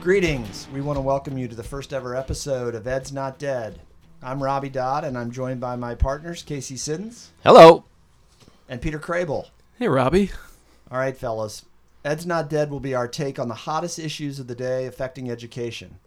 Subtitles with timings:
[0.00, 0.68] Greetings.
[0.72, 3.80] We want to welcome you to the first ever episode of Ed's Not Dead.
[4.22, 7.84] I'm Robbie Dodd, and I'm joined by my partners, Casey Siddons Hello.
[8.68, 9.48] and Peter Crable.
[9.78, 10.30] Hey, Robbie.
[10.90, 11.64] All right, fellas.
[12.04, 15.30] Ed's Not Dead will be our take on the hottest issues of the day affecting
[15.30, 15.98] education.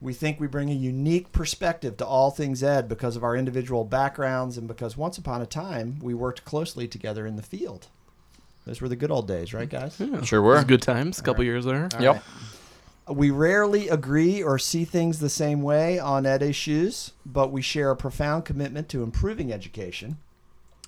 [0.00, 3.84] We think we bring a unique perspective to all things ed because of our individual
[3.84, 7.86] backgrounds and because once upon a time we worked closely together in the field.
[8.66, 9.98] Those were the good old days, right, guys?
[9.98, 10.22] Yeah.
[10.22, 10.62] Sure were.
[10.64, 11.18] good times.
[11.18, 11.88] A couple years there.
[11.94, 12.22] All Yep.
[13.08, 13.16] Right.
[13.16, 17.90] We rarely agree or see things the same way on ed issues, but we share
[17.90, 20.18] a profound commitment to improving education.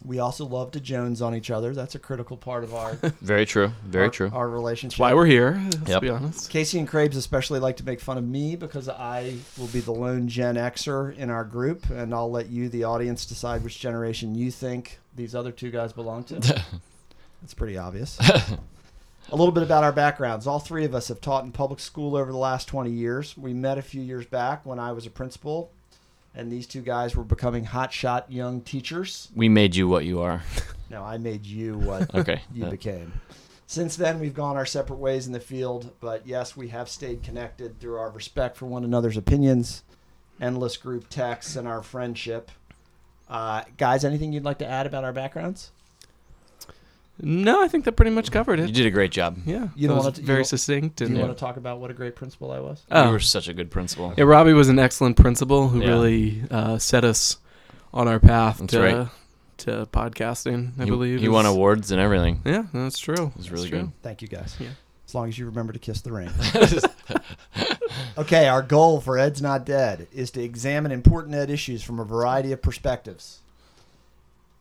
[0.02, 1.74] We also love to jones on each other.
[1.74, 3.72] That's a critical part of our Very true.
[3.84, 4.30] Very our, true.
[4.32, 4.92] our relationship.
[4.96, 5.60] That's why we're here.
[5.62, 6.00] Let's Yep.
[6.00, 6.48] be honest.
[6.48, 9.92] Casey and Krabs especially like to make fun of me because I will be the
[9.92, 14.34] lone Gen Xer in our group, and I'll let you, the audience, decide which generation
[14.34, 16.36] you think these other two guys belong to.
[17.42, 18.18] That's pretty obvious.
[19.32, 20.46] a little bit about our backgrounds.
[20.46, 23.36] All three of us have taught in public school over the last 20 years.
[23.36, 25.70] We met a few years back when I was a principal,
[26.34, 29.28] and these two guys were becoming hotshot young teachers.
[29.34, 30.42] we made you what you are.
[30.90, 32.42] No, I made you what Okay.
[32.52, 33.12] you Uh, became.
[33.66, 37.22] Since then, we've gone our separate ways in the field, but yes, we have stayed
[37.22, 39.84] connected through our respect for one another's opinions,
[40.40, 42.50] endless group texts, and our friendship.
[43.28, 45.70] Uh, guys, anything you'd like to add about our backgrounds?
[47.22, 48.62] No, I think that pretty much covered it.
[48.62, 48.74] you it.
[48.74, 49.38] did a great job.
[49.46, 49.68] Yeah.
[49.76, 50.96] You that don't was wanna t- you very don't- succinct.
[50.96, 51.26] Do And you yeah.
[51.26, 52.82] want to talk about what a great principal I was?
[52.90, 53.06] Oh.
[53.06, 54.14] You were such a good principal.
[54.16, 55.88] Yeah, Robbie was an excellent principal who Yeah.
[55.88, 57.38] really uh, set us
[57.92, 59.08] on our path That's to right.
[59.58, 60.72] to podcasting.
[60.78, 62.40] I he, believe he won is- awards and everything.
[62.44, 63.32] Yeah, that's true.
[63.36, 63.80] was really true.
[63.80, 63.92] good.
[64.02, 64.56] Thank you, guys.
[64.58, 64.68] Yeah.
[65.06, 66.30] As long as you remember to kiss the ring.
[68.18, 72.04] okay, our goal for Ed's Not Dead is to examine important Ed issues from a
[72.04, 73.40] variety of perspectives.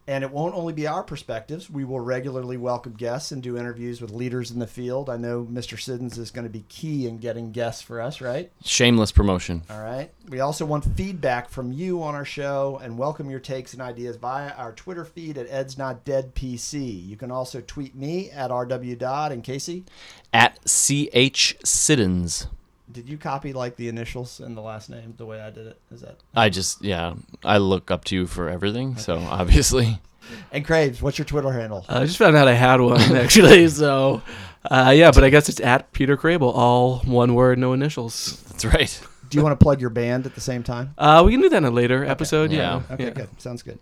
[0.09, 1.69] And it won't only be our perspectives.
[1.69, 5.07] We will regularly welcome guests and do interviews with leaders in the field.
[5.07, 5.79] I know Mr.
[5.79, 8.51] Siddons is going to be key in getting guests for us, right?
[8.65, 9.61] Shameless promotion.
[9.69, 10.09] All right.
[10.27, 14.15] We also want feedback from you on our show and welcome your takes and ideas
[14.15, 17.07] via our Twitter feed at Ed's Not Dead PC.
[17.07, 19.85] You can also tweet me at RW Dodd and Casey.
[20.33, 22.47] At CH Siddons.
[22.91, 25.79] Did you copy like the initials and the last name the way I did it?
[25.91, 27.13] Is that I just, yeah,
[27.43, 28.97] I look up to you for everything.
[28.97, 29.99] So obviously,
[30.51, 31.01] and Craves?
[31.01, 31.85] What's your Twitter handle?
[31.87, 33.67] I just found out I had one actually.
[33.67, 34.21] So,
[34.69, 38.41] uh, yeah, but I guess it's at Peter Crable, all one word, no initials.
[38.49, 39.01] that's right.
[39.29, 40.95] Do you want to plug your band at the same time?
[40.97, 42.51] Uh, we can do that in a later episode.
[42.51, 42.81] Yeah.
[42.89, 42.93] Yeah.
[42.95, 43.09] Okay, yeah.
[43.11, 43.29] good.
[43.39, 43.77] Sounds good.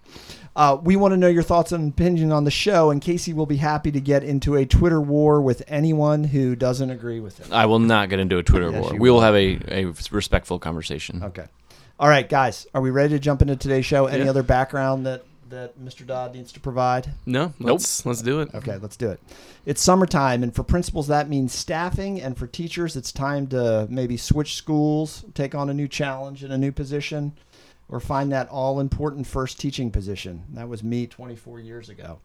[0.57, 3.45] Uh, we want to know your thoughts and opinion on the show, and Casey will
[3.45, 7.53] be happy to get into a Twitter war with anyone who doesn't agree with him.
[7.53, 8.91] I will not get into a Twitter Yes, war.
[8.94, 9.22] We will will.
[9.22, 11.22] have a, a respectful conversation.
[11.23, 11.45] Okay.
[12.00, 12.66] All right, guys.
[12.73, 14.07] Are we ready to jump into today's show?
[14.07, 14.31] Any Yeah.
[14.31, 16.06] other background that that Mr.
[16.06, 17.12] Dodd needs to provide?
[17.25, 18.50] No, let's let's do it.
[18.53, 19.19] Okay, let's do it.
[19.66, 24.18] It's summertime, and for principals, that means staffing, and for teachers, it's time to maybe
[24.18, 27.31] switch schools, take on a new challenge in a new position,
[27.89, 30.43] or find that all important first teaching position.
[30.53, 32.19] That was me 24 years ago.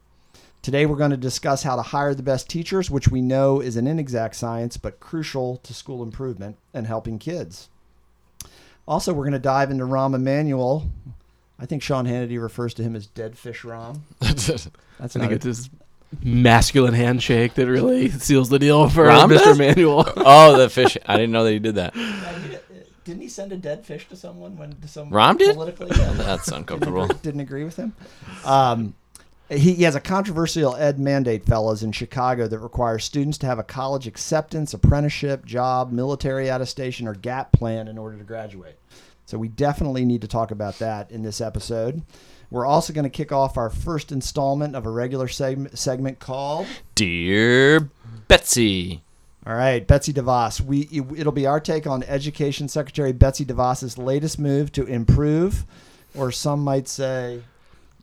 [0.61, 3.75] Today, we're going to discuss how to hire the best teachers, which we know is
[3.75, 7.67] an inexact science, but crucial to school improvement and helping kids.
[8.87, 10.89] Also, we're going to dive into Rahm Emanuel.
[11.59, 13.99] I think Sean Hannity refers to him as Dead Fish Rahm.
[14.19, 14.49] That's
[14.99, 15.69] I think it's this
[16.21, 19.43] masculine handshake that really seals the deal for Rahm Mr.
[19.43, 19.57] does?
[19.57, 20.11] Manuel.
[20.17, 20.97] oh, the fish.
[21.05, 21.93] I didn't know that he did that.
[23.05, 25.37] Yeah, he did- Didn't he send a dead fish to someone when to someone Rahm
[25.37, 25.55] did?
[25.55, 25.89] politically?
[25.95, 27.03] Yeah, That's didn't, uncomfortable.
[27.03, 27.93] agree, didn't agree with him.
[28.45, 28.93] Um,
[29.49, 33.59] he, he has a controversial ed mandate, fellas, in Chicago that requires students to have
[33.59, 38.77] a college acceptance, apprenticeship, job, military attestation, or GAP plan in order to graduate.
[39.25, 42.01] So we definitely need to talk about that in this episode.
[42.49, 46.67] We're also going to kick off our first installment of a regular segment, segment called
[46.95, 47.89] Dear
[48.27, 49.01] Betsy.
[49.45, 50.61] All right, Betsy DeVos.
[50.61, 55.65] We it, it'll be our take on Education Secretary Betsy DeVos's latest move to improve,
[56.15, 57.41] or some might say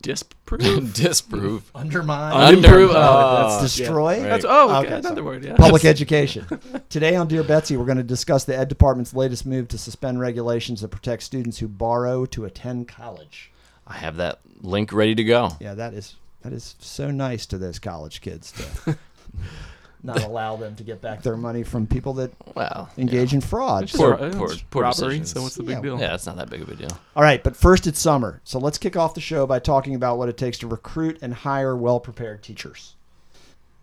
[0.03, 0.93] Disprove.
[0.93, 1.71] Disprove.
[1.73, 2.89] undermine, Unimprove.
[2.89, 4.23] Under- Oh, that's that's- destroy Right.
[4.23, 5.21] That's oh, okay, Okay, another sorry.
[5.23, 5.43] word.
[5.45, 5.55] Yeah.
[5.55, 6.45] public education.
[6.89, 10.19] Today on Dear Betsy, we're going to discuss the Ed Department's latest move to suspend
[10.19, 13.51] regulations that protect students who borrow to attend college.
[13.87, 15.51] I have that link ready to go.
[15.59, 18.51] Yeah, that is that is so nice to those college kids
[18.85, 18.97] to
[20.03, 23.83] not allow them to get back their money from people that Well, engage in fraud.
[23.83, 25.19] It's Poor- poor- poor robbery.
[25.19, 25.31] decisions.
[25.31, 25.99] So what's the big Yeah, deal?
[25.99, 26.89] yeah, it's not that big of a deal.
[27.15, 28.41] All right, but first it's summer.
[28.43, 31.33] So let's kick off the show by talking about what it takes to recruit and
[31.33, 32.95] hire well prepared teachers.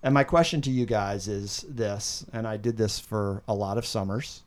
[0.03, 3.79] And my question to you guys is this, and I did this for a lot
[3.79, 4.43] of summers.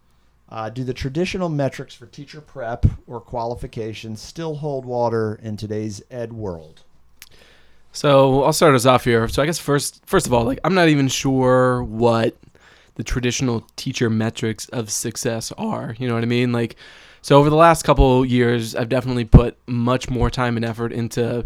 [0.48, 6.02] Uh, do the traditional metrics for teacher prep or qualifications still hold water in today's
[6.12, 6.84] ed world?
[7.92, 9.28] So I'll start us off here.
[9.28, 12.36] So I guess first, first of all, like I'm not even sure what
[12.96, 15.96] the traditional teacher metrics of success are.
[16.00, 16.52] You know what I mean?
[16.52, 16.76] Like,
[17.22, 21.46] so over the last couple years, I've definitely put much more time and effort into,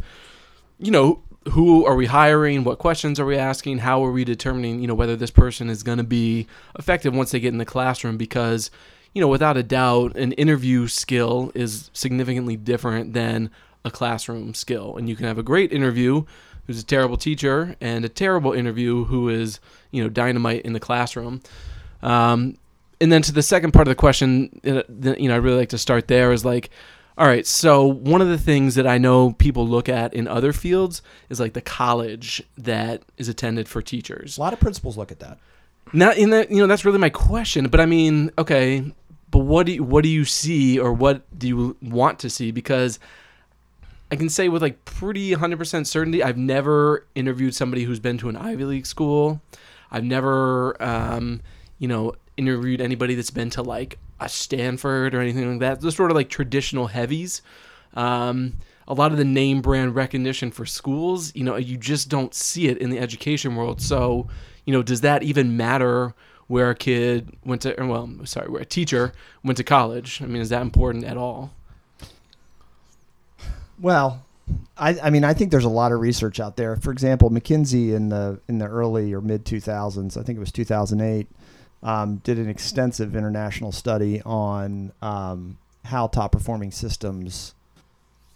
[0.80, 1.22] you know,
[1.52, 2.64] who are we hiring?
[2.64, 3.80] What questions are we asking?
[3.80, 6.48] How are we determining, you know, whether this person is going to be
[6.80, 8.18] effective once they get in the classroom?
[8.18, 8.72] Because,
[9.14, 13.52] you know, without a doubt, an interview skill is significantly different than
[13.86, 14.98] a classroom skill.
[14.98, 16.26] And you can have a great interview
[16.66, 19.60] who's a terrible teacher and a terrible interview who is,
[19.92, 21.42] you know, dynamite in the classroom.
[22.02, 22.58] Um,
[23.00, 24.82] and then to the second part of the question, uh,
[25.18, 26.70] you know, I really like to start there is like,
[27.18, 30.52] all right, so one of the things that I know people look at in other
[30.52, 34.38] fields is like the college that is attended for teachers.
[34.38, 35.38] A lot of principals look at that.
[35.94, 37.68] Not in that, you know, that's really my question.
[37.68, 38.92] But I mean, okay,
[39.32, 42.52] but what do you, what do you see or what do you want to see?
[42.52, 43.00] Because
[44.12, 48.30] I can say with like pretty 100% certainty, I've never interviewed somebody who's been to
[48.30, 49.42] an Ivy League school.
[49.92, 51.42] I've never, um,
[51.80, 55.82] you know, interviewed anybody that's been to like a Stanford or anything like that.
[55.82, 57.42] Those sort of like traditional heavies.
[57.96, 58.54] Um,
[58.88, 62.68] a lot of the name brand recognition for schools, you know, you just don't see
[62.68, 63.82] it in the education world.
[63.82, 64.28] So,
[64.66, 66.14] you know, does that even matter
[66.48, 69.14] where a kid went to, well, sorry, where a teacher
[69.44, 70.22] went to college?
[70.22, 71.54] I mean, is that important at all?
[73.80, 74.24] Well,
[74.78, 76.76] I, I mean, I think there's a lot of research out there.
[76.76, 80.52] For example, McKinsey in the in the early or mid 2000s, I think it was
[80.52, 81.28] 2008,
[81.84, 87.54] um, did an extensive international study on um, how top performing systems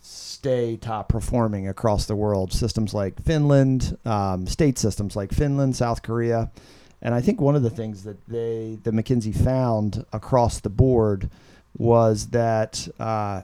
[0.02, 2.54] stay top performing across the world.
[2.54, 6.50] Systems like Finland, um, state systems like Finland, South Korea,
[7.02, 11.30] and I think one of the things that they, the McKinsey found across the board,
[11.78, 13.44] was that uh,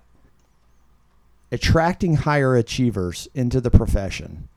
[1.56, 4.50] attracting higher achievers into the profession.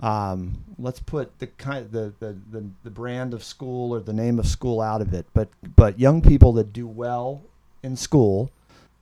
[0.00, 4.38] Um, let's put the kind the, the, the, the brand of school or the name
[4.38, 7.42] of school out of it, but but young people that do well
[7.82, 8.50] in school,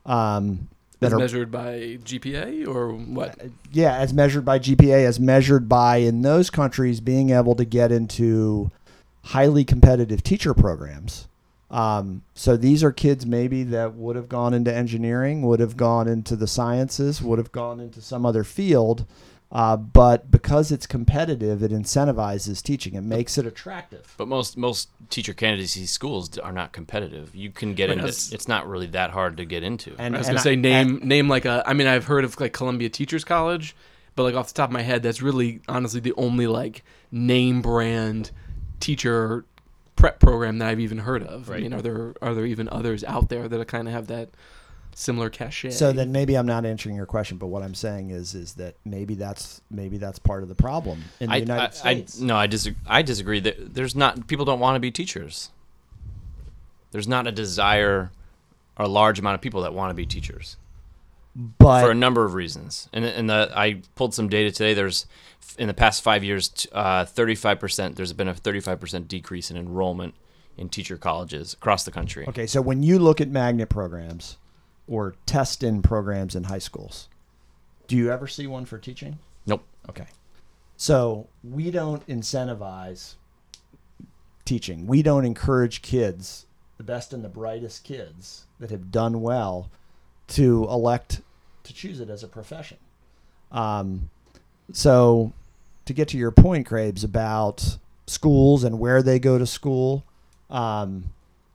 [0.07, 0.69] um,
[1.01, 3.39] that As are measured by GPA or what?
[3.71, 7.93] yeah, as measured by GPA, as measured by in those countries being able to get
[7.93, 8.73] into
[9.25, 11.29] highly competitive teacher programs.
[11.77, 16.09] Um, so these are kids maybe that would have gone into engineering, would have gone
[16.09, 19.05] into the sciences, would have gone into some other field.
[19.53, 22.95] Uh, but because it's competitive, it incentivizes teaching.
[22.95, 24.15] It makes it attractive.
[24.17, 27.35] But most most teacher candidacy schools are not competitive.
[27.37, 28.03] You can get Right, into.
[28.05, 29.95] that's- It's not really that hard to get into.
[29.99, 31.63] And I was and gonna say and- name name like a.
[31.67, 33.77] I mean, I've heard of like Columbia Teachers College,
[34.17, 36.83] but like off the top of my head, that's really honestly the only like
[37.13, 38.33] name brand
[38.81, 39.45] teacher
[39.97, 41.49] prep program that I've even heard of.
[41.51, 41.63] I Right.
[41.63, 44.31] mean, are there are there even others out there that kind of have that
[44.95, 45.71] similar cachet?
[45.71, 48.77] So then maybe I'm not answering your question, but what I'm saying is is that
[48.85, 52.23] maybe that's maybe that's part of the problem in the I, United I, States.
[52.23, 52.81] I, no, I disagree.
[52.87, 53.41] I disagree.
[53.41, 55.51] That there's not people don't want to be teachers.
[56.93, 58.11] There's not a desire
[58.79, 60.57] or a large amount of people that want to be teachers
[61.37, 62.89] but for a number of reasons.
[62.93, 64.75] And and the, I pulled some data today.
[64.75, 65.07] There's
[65.59, 67.95] in the past five years, t- uh, 35%.
[67.95, 70.15] There's been a 35% decrease in enrollment
[70.57, 72.27] in teacher colleges across the country.
[72.29, 74.39] Okay, so when you look at magnet programs
[74.87, 77.09] or test in programs in high schools,
[77.87, 79.19] do you ever see one for teaching?
[79.47, 79.65] Nope.
[79.89, 80.07] Okay.
[80.77, 83.15] So we don't incentivize
[84.45, 84.87] teaching.
[84.87, 86.47] We don't encourage kids,
[86.79, 89.71] the best and the brightest kids that have done well,
[90.29, 91.23] to elect
[91.65, 92.79] to choose it as a profession.
[93.53, 94.11] Um,
[94.73, 95.33] so
[95.85, 100.05] to get to your point, Crabes, about schools and where they go to school,
[100.51, 101.05] um,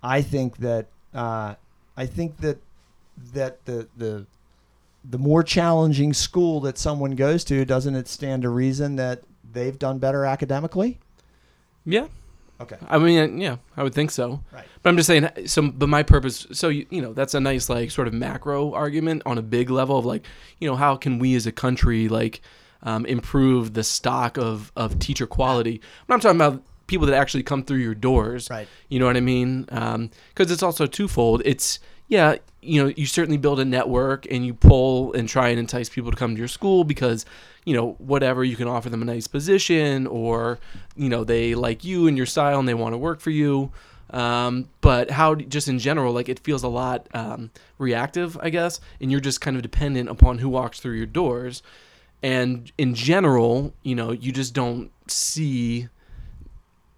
[0.04, 1.56] I think that uh,
[1.96, 2.58] I think that
[3.34, 4.26] that the the
[5.10, 9.78] the more challenging school that someone goes to, doesn't it stand to reason that they've
[9.78, 11.00] done better academically?
[11.86, 12.08] yeah,
[12.62, 12.78] Okay.
[12.88, 14.40] I mean, yeah, I would think so.
[14.52, 14.66] Right.
[14.84, 15.28] But I'm just saying.
[15.48, 16.46] So, but my purpose.
[16.52, 19.72] So you, you know, that's a nice like sort of macro argument on a big
[19.72, 20.26] level of like,
[20.60, 22.42] you know, how can we as a country like
[22.84, 25.82] um, improve the stock of of teacher quality?
[26.08, 28.50] But I'm talking about people that actually come through your doors.
[28.50, 28.68] Right.
[28.90, 29.64] You know what I mean?
[29.64, 31.42] Because it's also twofold.
[31.46, 31.80] It's
[32.12, 35.88] yeah, you know, you certainly build a network and you pull and try and entice
[35.88, 37.26] people to come to your school because
[37.66, 40.60] you know whatever you can offer them a nice position or
[40.96, 43.72] you know they like you and your style and they want to work for you.
[44.10, 48.82] Um, but how just in general, like it feels a lot um, reactive, I guess,
[49.00, 51.64] and you're just kind of dependent upon who walks through your doors.
[52.24, 55.88] And in general, you know, you just don't see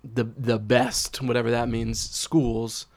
[0.04, 2.88] the the best, whatever that means, schools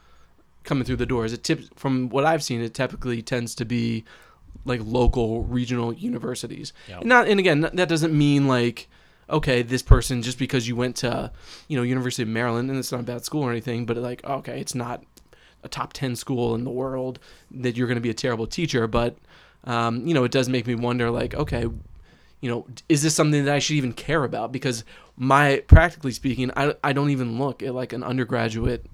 [0.64, 1.32] coming through the doors.
[1.32, 4.04] It tips from what I've seen, it typically tends to be
[4.64, 6.72] like local regional universities.
[6.88, 6.98] Yeah.
[6.98, 8.88] And not and again, that doesn't mean like
[9.28, 11.32] okay, this person just because you went to,
[11.68, 14.24] you know, University of Maryland and it's not a bad school or anything, but like,
[14.24, 15.02] okay, it's not
[15.64, 17.18] a top 10 school in the world
[17.50, 19.16] that you're going to be a terrible teacher, but
[19.64, 21.66] um, you know, it does make me wonder like, okay,
[22.40, 24.84] you know, is this something that I should even care about because
[25.16, 28.84] my practically speaking, I I don't even look at like an undergraduate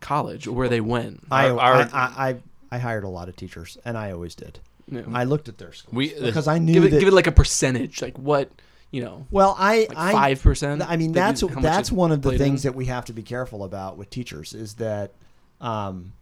[0.00, 1.22] college where they went.
[1.30, 2.36] I, Our- our- I, I,
[2.72, 4.58] I hired a lot of teachers, and I always did.
[4.90, 7.00] You know, I looked at their schools We- because I knew give it that.
[7.00, 8.50] give it like a percentage, like what,
[8.90, 10.82] you know, well, I, like I, five percent.
[10.82, 13.98] I mean, that's that's one of the things that we have to be careful about
[13.98, 15.12] with teachers is that,
[15.60, 16.12] um,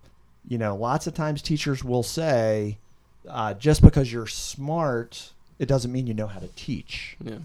[0.47, 2.77] you know, lots of times teachers will say,
[3.29, 7.17] uh, just because you're smart, it doesn't mean you know how to teach.
[7.23, 7.39] Yeah.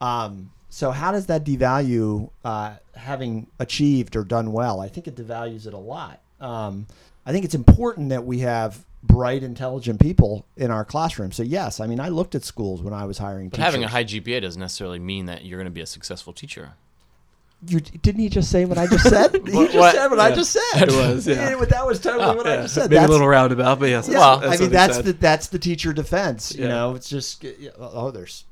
[0.00, 4.80] Um, so how does that devalue uh, having achieved or done well?
[4.80, 6.20] I think it devalues it a lot.
[6.40, 6.86] Um,
[7.24, 11.30] I think it's important that we have bright, intelligent people in our classroom.
[11.32, 13.64] So yes, I mean I looked at schools when I was hiring But teachers.
[13.66, 16.72] having a high GPA doesn't necessarily mean that you're going to be a successful teacher.
[17.68, 19.32] You didn't he just say what I just said?
[19.46, 19.94] he just what?
[19.94, 20.88] said what I just said.
[20.88, 21.50] It was, yeah.
[21.50, 22.90] Yeah, that was totally Oh, what I just said.
[22.90, 24.08] maybe a little roundabout, but yes.
[24.08, 26.54] Yeah, Well, I mean that's the that's the teacher defense.
[26.54, 26.68] You Yeah.
[26.68, 27.44] know, it's just
[27.78, 28.44] oh, there's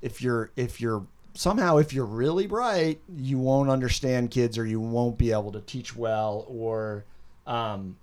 [0.00, 4.80] if you're if you're somehow if you're really bright, you won't understand kids or you
[4.80, 6.44] won't be able to teach well.
[6.48, 7.04] Or
[7.46, 7.96] um,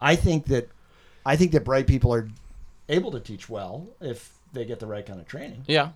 [0.00, 0.68] I think that
[1.26, 2.28] I think that bright people are
[2.88, 5.64] able to teach well if they get the right kind of training.
[5.66, 5.90] Yeah.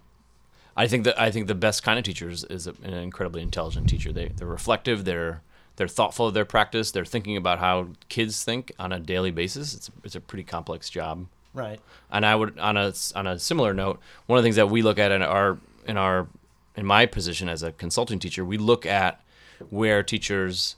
[0.77, 3.89] I think that I think the best kind of teacher is, is an incredibly intelligent
[3.89, 4.13] teacher.
[4.13, 5.05] They they're reflective.
[5.05, 5.43] They're
[5.77, 6.91] they're thoughtful of their practice.
[6.91, 9.75] They're thinking about how kids think on a daily basis.
[9.75, 11.27] It's it's a pretty complex job.
[11.55, 11.81] Right.
[12.11, 14.83] And I would on a on a similar note, one of the things that we
[14.83, 16.29] look at in our in our
[16.77, 19.21] in my position as a consulting teacher, we look at
[19.71, 20.77] where teachers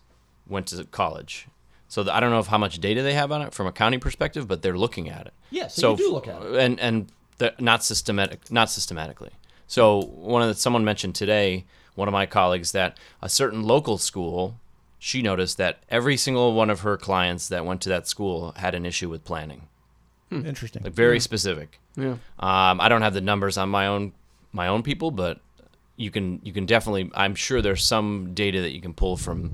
[0.49, 1.47] went to college.
[1.89, 3.73] So the, I don't know if how much data they have on it from a
[3.73, 5.33] county perspective, but they're looking at it.
[5.51, 6.57] Yeah, so you do look at it.
[6.57, 9.31] and and the, not systematic, not systematically.
[9.75, 11.65] So one of the, someone mentioned today,
[11.97, 14.55] one of my colleagues, that a certain local school,
[15.01, 18.77] she noticed that every single one of her clients that went to that school had
[18.77, 19.63] an issue with planning,
[20.31, 20.85] Interesting.
[20.85, 21.81] like very specific.
[21.97, 22.19] Yeah.
[22.39, 24.13] Um, I don't have the numbers on my own
[24.53, 25.41] my own people, but
[25.97, 27.11] you can you can definitely.
[27.13, 29.51] I'm sure there's some data that you can pull from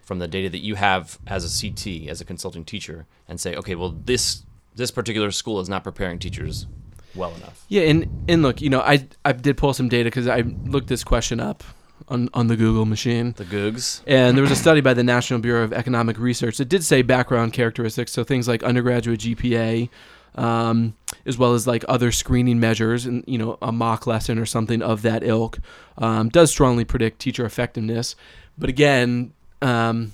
[0.00, 3.56] from the data that you have as a CT as a consulting teacher and say,
[3.56, 4.44] okay, well this
[4.76, 6.68] this particular school is not preparing teachers
[7.14, 7.64] well enough.
[7.68, 10.88] Yeah, and and look, you know, I I did pull some data because I looked
[10.88, 11.62] this question up
[12.08, 14.00] on on the Google machine, The Googs.
[14.06, 17.02] and there was a study by the National Bureau of Economic Research that did say
[17.02, 19.88] background characteristics, so things like undergraduate GPA,
[20.34, 20.94] um,
[21.26, 24.82] as well as like other screening measures, and you know, a mock lesson or something
[24.82, 25.58] of that ilk,
[25.98, 28.16] um, does strongly predict teacher effectiveness.
[28.58, 30.12] But again, um,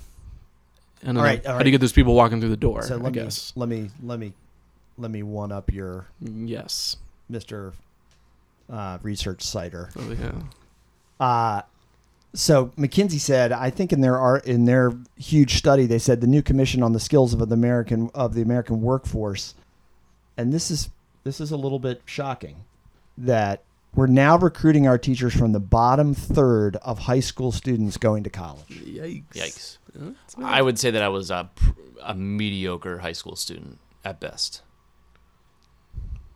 [1.01, 1.21] I don't know.
[1.21, 1.63] All right, all How right.
[1.63, 2.83] do you get those people walking through the door?
[2.83, 3.53] So I let me guess.
[3.55, 4.33] let me let me
[4.97, 6.97] let me one up your Yes.
[7.31, 7.73] Mr.
[8.69, 9.89] Uh, research citer.
[9.97, 11.25] Oh, yeah.
[11.25, 11.61] Uh,
[12.33, 16.27] so McKinsey said, I think in their art in their huge study, they said the
[16.27, 19.55] new commission on the skills of the American of the American workforce,
[20.37, 20.89] and this is
[21.23, 22.57] this is a little bit shocking,
[23.17, 23.63] that
[23.95, 28.29] we're now recruiting our teachers from the bottom third of high school students going to
[28.29, 28.67] college.
[28.69, 29.23] Yikes.
[29.33, 29.77] Yikes.
[29.97, 30.11] Huh?
[30.45, 31.49] I would say that I was a,
[32.03, 34.61] a mediocre high school student at best.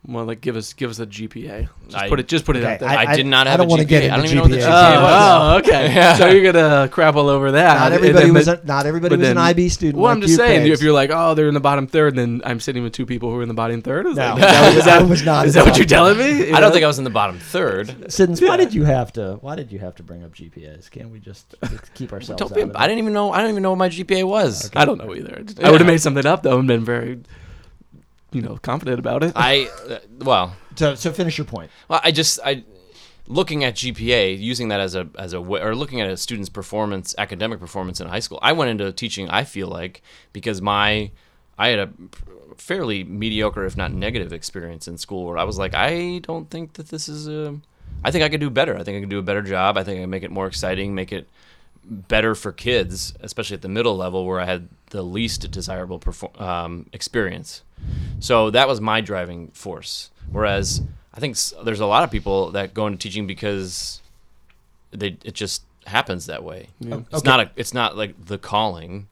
[0.04, 1.68] Well, like give us give us a GPA.
[1.84, 2.88] Just I- put it just put it Okay, out there.
[2.88, 3.88] I, I- did not have I don't a wanna GPA.
[3.88, 4.66] get I don't into even know what the GPA.
[4.66, 5.14] GPA Oh, was.
[5.14, 5.94] oh, okay.
[5.94, 6.16] Yeah.
[6.18, 7.78] So you're gonna crap all over that.
[7.78, 9.98] Not everybody then was a, not everybody but was an IB student.
[9.98, 10.72] Well, like I'm just you, saying, Paige.
[10.72, 13.30] if you're like, oh, they're in the bottom third, then I'm sitting with two people
[13.30, 14.06] who are in the bottom third.
[14.06, 16.50] Is No, that, that was- that, was not Is that what you're telling me?
[16.50, 18.12] I don't think I was in the bottom third.
[18.12, 19.38] Siddons, why did you have to?
[19.40, 20.90] Why did you have to bring up GPAs?
[20.90, 21.54] Can't we just
[21.94, 22.76] keep ourselves Don't out of?
[22.76, 23.30] I didn't even know.
[23.30, 24.68] I don't even know what my GPA was.
[24.74, 25.44] I don't know either.
[25.62, 27.20] I would have made something up though and been very,
[28.32, 29.32] you know, confident about it.
[29.36, 31.70] I uh, well, So, so finish your point.
[31.88, 32.64] Well, I just I
[33.28, 36.48] looking at GPA, using that as a as a way, or looking at a student's
[36.48, 38.38] performance, academic performance in high school.
[38.42, 39.28] I went into teaching.
[39.30, 41.10] I feel like because my
[41.58, 41.90] I had a
[42.56, 46.74] fairly mediocre, if not negative, experience in school where I was like, I don't think
[46.74, 47.58] that this is a.
[48.04, 48.76] I think I could do better.
[48.76, 49.76] I think I could do a better job.
[49.76, 51.28] I think I can make it more exciting, make it
[51.84, 56.40] better for kids, especially at the middle level where I had the least desirable perfor-
[56.40, 57.62] um, experience.
[58.20, 60.10] So that was my driving force.
[60.30, 64.00] Whereas I think there's a lot of people that go into teaching because
[64.92, 66.68] they it just happens that way.
[66.78, 66.98] Yeah.
[66.98, 67.28] It's Okay.
[67.28, 69.08] not a it's not like the calling.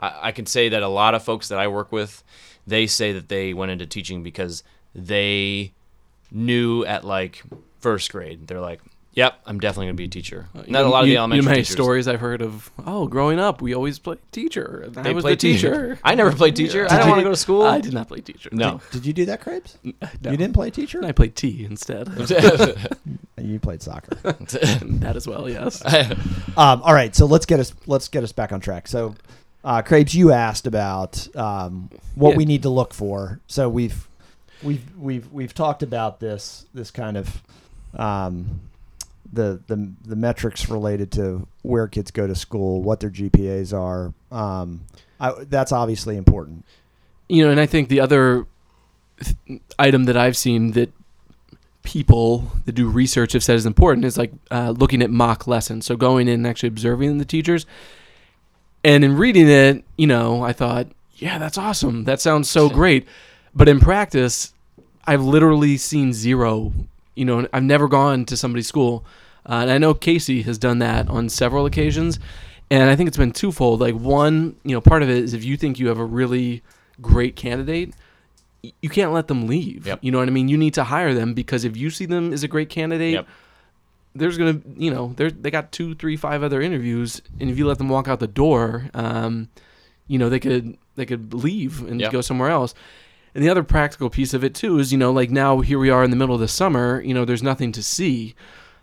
[0.00, 2.22] I, I can say that a lot of folks that I work with,
[2.66, 4.62] they say that they went into teaching because
[4.94, 5.72] they
[6.30, 7.42] knew at like
[7.80, 8.46] first grade.
[8.46, 8.80] They're like,
[9.16, 11.38] "Yep, I'm definitely gonna be a teacher." Uh, Not a lot of you, the elementary
[11.38, 11.72] You know, many teachers.
[11.74, 12.70] stories I've heard of.
[12.86, 14.84] Oh, growing up, we always played teacher.
[14.86, 15.98] and I They was the teacher.
[16.04, 16.82] I never played teacher.
[16.84, 16.92] Yeah.
[16.94, 17.62] I didn't want to go to school.
[17.64, 18.50] I did not play teacher.
[18.52, 18.80] no.
[18.92, 19.76] Did you do that, Crabes?
[19.82, 19.92] No.
[20.30, 21.04] You didn't play teacher.
[21.04, 22.08] I played T instead.
[22.16, 22.74] You
[23.54, 24.14] you played soccer.
[24.22, 25.48] that as well.
[25.48, 25.82] Yes.
[26.56, 28.86] um, all right, so let's get us let's get us back on track.
[28.88, 29.14] So,
[29.64, 32.36] uh, Crabes, you asked about um, what Yeah.
[32.36, 33.40] we need to look for.
[33.46, 34.06] So we've
[34.62, 37.42] we've we've we've talked about this this kind of
[37.94, 38.60] um,
[39.36, 44.12] the the the metrics related to where kids go to school, what their GPAs are.
[44.32, 44.82] Um,
[45.20, 46.64] I, that's obviously important.
[47.28, 48.46] you know, and I think the other
[49.22, 50.90] th- item that I've seen that
[51.82, 55.86] people that do research have said is important is like uh, looking at mock lessons.
[55.86, 57.64] So going in and actually observing the teachers.
[58.82, 62.04] And in reading it, you know, I thought, yeah, that's awesome.
[62.04, 63.06] That sounds so great.
[63.54, 64.52] But in practice,
[65.06, 66.72] I've literally seen zero.
[67.14, 69.04] You know, I've never gone to somebody's school.
[69.48, 72.18] Uh, and I know Casey has done that on several occasions.
[72.70, 73.80] And I think it's been twofold.
[73.80, 76.62] Like, one, you know, part of it is if you think you have a really
[77.00, 77.94] great candidate,
[78.82, 79.86] you can't let them leave.
[79.86, 80.00] Yep.
[80.02, 80.48] You know what I mean?
[80.48, 83.28] You need to hire them because if you see them as a great candidate, Yep.
[84.16, 87.68] there's gonna, you know, they they got two, three, five other interviews, and if you
[87.68, 89.48] let them walk out the door, um,
[90.08, 92.10] you know, they could they could leave and Yep.
[92.12, 92.74] go somewhere else.
[93.34, 95.90] And the other practical piece of it too is, you know, like now here we
[95.90, 98.34] are in the middle of the summer, you know, there's nothing to see.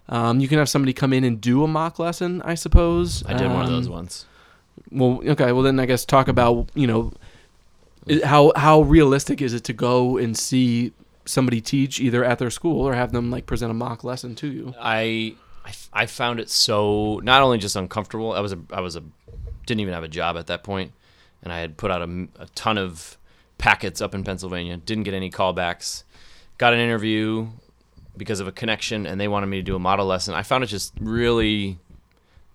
[0.10, 3.24] Um, you can have somebody come in and do a mock lesson, I suppose.
[3.26, 4.26] I did one of those Um, once.
[4.92, 5.52] well, okay.
[5.54, 7.14] Well, then I guess talk about you know
[8.24, 10.92] how how realistic is it to go and see
[11.26, 14.48] somebody teach either at their school or have them like present a mock lesson to
[14.48, 14.74] you.
[14.80, 18.34] I, I f- I found it so not only just uncomfortable.
[18.34, 19.04] I was a I was a
[19.66, 20.92] didn't even have a job at that point,
[21.42, 23.18] and I had put out a, a ton of
[23.58, 24.76] packets up in Pennsylvania.
[24.76, 26.04] Didn't get any callbacks.
[26.58, 27.48] Got an interview
[28.18, 30.34] because of a connection, and they wanted me to do a model lesson.
[30.34, 31.80] I found it just really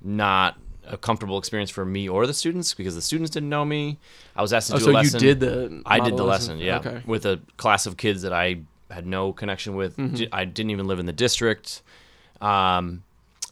[0.00, 3.98] not a comfortable experience for me or the students because the students didn't know me.
[4.34, 6.58] I was asked to Oh, do so a you did the I did the lesson,
[6.58, 7.02] yeah, Okay.
[7.06, 8.60] with a class of kids that I
[8.90, 9.96] had no connection with.
[9.98, 10.32] Mm-hmm.
[10.32, 11.82] I didn't even live in the district.
[12.40, 13.02] Um,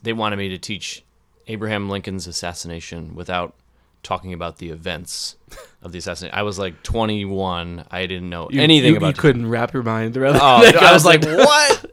[0.03, 1.05] they wanted me to teach
[1.49, 3.55] Abraham Lincoln's assassination without
[4.03, 5.37] talking about the events
[5.83, 6.35] of the assassination.
[6.39, 7.85] I was like 21.
[7.91, 9.09] I didn't know You, anything you, about.
[9.17, 10.37] you couldn't wrap your mind around.
[10.37, 11.86] oh, I was like, what?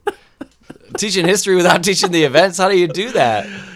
[0.97, 2.58] Teaching history without teaching the events?
[2.58, 3.47] How do you do that?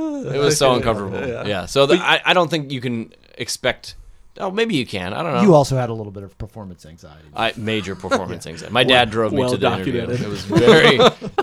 [0.00, 1.46] It was so uncomfortable.
[1.48, 1.66] Yeah.
[1.66, 3.96] So the, I, I don't think you can expect.
[4.38, 5.12] Oh, maybe you can.
[5.12, 5.42] I don't know.
[5.42, 7.26] You also had a little bit of performance anxiety.
[7.34, 8.72] I major performance anxiety.
[8.72, 10.08] My dad drove me well to the interview.
[10.08, 11.00] It was very.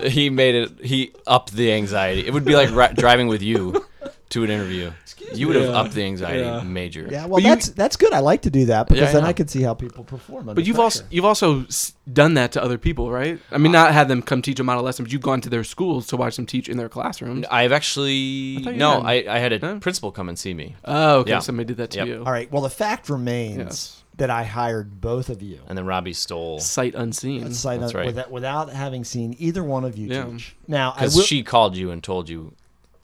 [0.08, 0.70] he made it.
[0.82, 2.26] He upped the anxiety.
[2.26, 3.84] It would be like ri- driving with you
[4.30, 4.90] to an interview.
[5.34, 5.80] you would have Yeah.
[5.80, 6.62] upped the anxiety Yeah.
[6.62, 7.08] major.
[7.10, 8.12] yeah, well, But you- that's that's good.
[8.12, 9.28] I like to do that because Yeah, I then know.
[9.28, 10.48] I can see how people perform.
[10.48, 11.64] Under But you've also you've also
[12.12, 13.38] done that to other people, right?
[13.50, 15.48] I mean, uh, not had them come teach a model lesson, but you've gone to
[15.48, 17.44] their schools to watch them teach in their classrooms.
[17.50, 19.00] I've actually thought you no.
[19.00, 19.28] had.
[19.28, 19.76] I, I had a Huh?
[19.80, 21.30] principal come and see me, Oh, okay.
[21.30, 21.38] Yeah.
[21.40, 22.06] Somebody did that to Yep.
[22.06, 22.22] you.
[22.24, 22.50] All right.
[22.52, 24.02] Well, the fact remains Yes.
[24.18, 25.58] that I hired both of you.
[25.68, 27.42] and then Robbie stole Sight unseen.
[27.42, 28.06] That's sight That's un- right.
[28.06, 30.24] without, without having seen either one of you Yeah.
[30.24, 30.54] teach.
[30.68, 31.22] Now, because will.
[31.24, 32.52] she called you and told you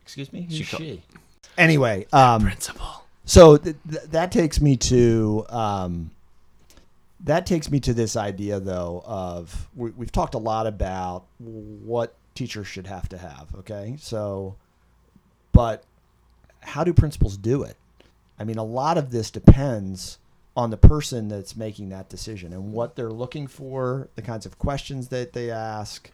[0.05, 0.47] excuse me.
[0.51, 1.03] she Who's called- she?
[1.59, 3.05] Anyway, um, principal.
[3.25, 6.11] so th- th- that takes me to um,
[7.21, 12.15] that takes me to this idea though of we, we've talked a lot about what
[12.35, 13.55] teachers should have to have.
[13.59, 14.57] Okay, so
[15.53, 15.85] but
[16.61, 17.77] how do principals do it?
[18.39, 20.19] I mean, a lot of this depends
[20.57, 24.59] on the person that's making that decision and what they're looking for, the kinds of
[24.59, 26.11] questions that they ask,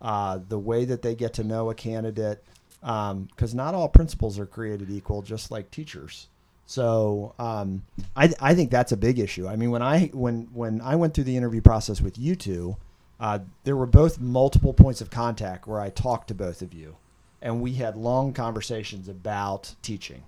[0.00, 2.42] uh, the way that they get to know a candidate.
[2.82, 6.26] Because not all principals are created equal, just like teachers.
[6.66, 7.82] So um,
[8.16, 9.46] I, I think that's a big issue.
[9.46, 12.76] I mean, when I when when I went through the interview process with you two,
[13.20, 16.96] uh, there were both multiple points of contact where I talked to both of you,
[17.40, 20.22] and we had long conversations about teaching.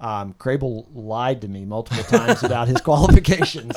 [0.00, 3.72] Um, Crable lied to me multiple times about his qualifications,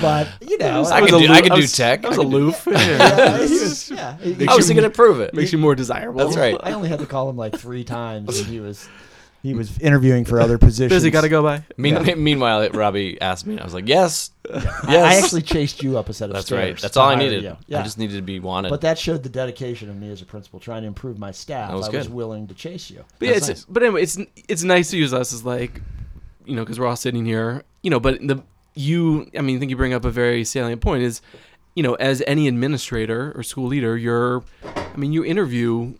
[0.00, 2.04] but you know, I was could do- aloo- I could do tech.
[2.04, 2.66] I was aloof.
[2.70, 5.34] yeah, he was- yeah, he- I was going to prove it.
[5.34, 6.18] Makes you more desirable.
[6.24, 6.56] That's right.
[6.62, 8.88] I only had to call him like three times, and he was
[9.46, 10.90] he was interviewing for other positions.
[10.90, 11.64] Busy, gotta go by.
[11.76, 12.14] Mean, Yeah.
[12.16, 14.54] Meanwhile, Robbie asked me, and I was like, "Yes, I,
[14.88, 16.60] yes, I actually chased you up a set of that's stairs.
[16.74, 16.80] right.
[16.80, 17.42] That's all I needed.
[17.42, 17.56] you.
[17.66, 17.80] Yeah.
[17.80, 20.24] I just needed to be wanted." but that showed the dedication of me as a
[20.26, 21.70] principal, trying to improve my staff.
[21.70, 22.14] That was I was good.
[22.14, 23.04] willing to chase you.
[23.18, 23.64] But yeah, it's nice.
[23.64, 25.80] but anyway, it's it's nice to use us as like,
[26.44, 28.00] you know, because we're all sitting here, you know.
[28.00, 28.42] But the
[28.74, 31.22] you, I mean, I think you bring up a very salient point is,
[31.74, 35.94] you know, as any administrator or school leader, you're, I mean, you interview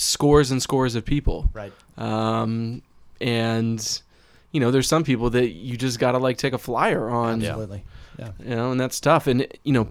[0.00, 1.72] scores and scores of people, Right.
[1.98, 2.82] um,
[3.20, 4.02] and
[4.52, 7.50] you know, there's some people that you just gotta like take a flyer on, Yeah.
[7.50, 7.84] Absolutely.
[8.18, 8.30] Yeah.
[8.40, 9.26] you know, and that's tough.
[9.26, 9.88] And you know,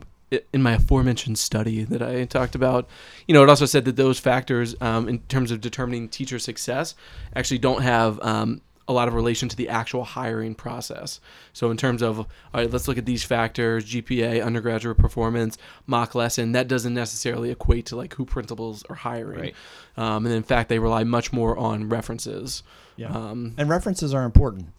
[0.54, 2.88] in my aforementioned study that I talked about,
[3.28, 6.94] you know, it also said that those factors, um, in terms of determining teacher success,
[7.36, 11.22] actually don't have um, a lot of relation to the actual hiring process.
[11.54, 16.16] So in terms of all right, let's look at these factors: GPA, undergraduate performance, mock
[16.16, 16.54] lesson.
[16.54, 19.40] That doesn't necessarily equate to like who principals are hiring.
[19.40, 19.56] Right.
[19.96, 22.64] Um, and in fact, they rely much more on references.
[22.98, 23.12] Yeah.
[23.12, 24.70] Um, and references are important,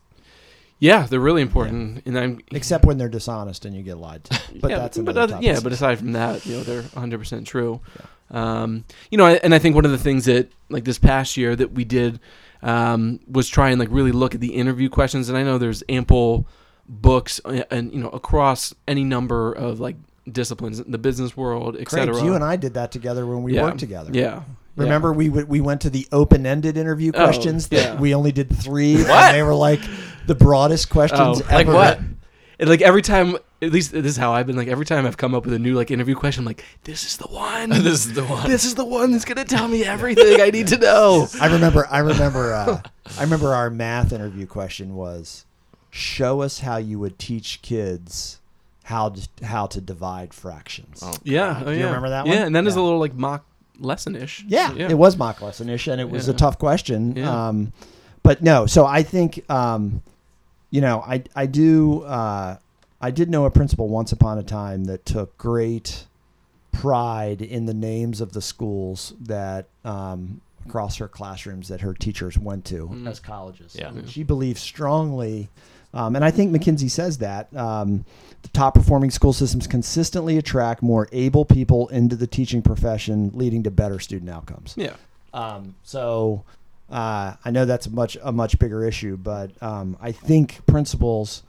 [0.80, 2.02] yeah, they're really important.
[2.06, 4.40] And I'm except when they're dishonest and you get lied to.
[4.60, 5.46] But yeah, that's but other- topic.
[5.46, 5.60] yeah.
[5.62, 7.80] But aside from that, you know, they're 100 percent true.
[8.32, 11.54] Um, you know, and I think one of the things that like this past year
[11.56, 12.18] that we did
[12.62, 15.28] um, was try and like really look at the interview questions.
[15.28, 16.46] And I know there's ample
[16.88, 19.96] books uh, and you know across any number of like
[20.30, 22.22] disciplines, in the business world, etc.
[22.22, 23.62] you and I did that together when we yeah.
[23.64, 24.10] worked together.
[24.12, 24.42] Yeah.
[24.76, 28.00] Remember, we w- we went to the open-ended interview Oh, questions that yeah.
[28.00, 29.10] we only did three, What?
[29.10, 29.80] and they were like
[30.30, 31.54] the broadest questions Oh, ever.
[31.54, 31.98] like what?
[32.60, 34.54] And like every time, at least this is how I've been.
[34.56, 37.04] Like every time I've come up with a new like interview question, I'm like, this
[37.04, 37.70] is the one.
[37.70, 38.48] this is the one.
[38.48, 41.26] this is the one that's gonna tell me everything I need to know.
[41.40, 41.84] I remember.
[41.90, 42.54] I remember.
[42.54, 42.80] Uh,
[43.18, 45.46] I remember our math interview question was,
[45.90, 48.38] "Show us how you would teach kids
[48.84, 51.12] how to how to divide fractions." Oh.
[51.24, 51.86] Yeah, oh, Do you yeah.
[51.86, 52.36] remember that one?
[52.36, 53.44] Yeah, and then there's a little like mock
[53.80, 54.44] lesson ish.
[54.46, 54.90] Yeah, yeah.
[54.90, 57.16] it was mock lessonish, and it was a tough question.
[57.16, 57.48] Yeah.
[57.48, 57.72] Um,
[58.22, 60.02] but no, so I think, um,
[60.70, 62.56] you know, I I do uh,
[63.00, 66.06] I did know a principal once upon a time that took great
[66.72, 72.38] pride in the names of the schools that um, across her classrooms that her teachers
[72.38, 73.08] went to Mm.
[73.08, 73.76] as colleges.
[73.78, 73.88] Yeah.
[73.88, 75.48] And she believed strongly.
[75.92, 78.04] Um, and I think McKinsey says that um,
[78.42, 83.64] the top performing school systems consistently attract more able people into the teaching profession, leading
[83.64, 84.74] to better student outcomes.
[84.76, 84.94] Yeah.
[85.34, 86.44] Um, so
[86.90, 91.42] uh, I know that's a much a much bigger issue, but um, I think principals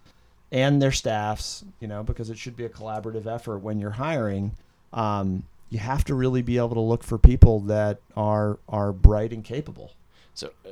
[0.52, 4.52] and their staffs, you know, because it should be a collaborative effort when you're hiring.
[4.94, 9.32] Um, you have to really be able to look for people that are are bright
[9.32, 9.92] and capable.
[10.34, 10.70] So, uh,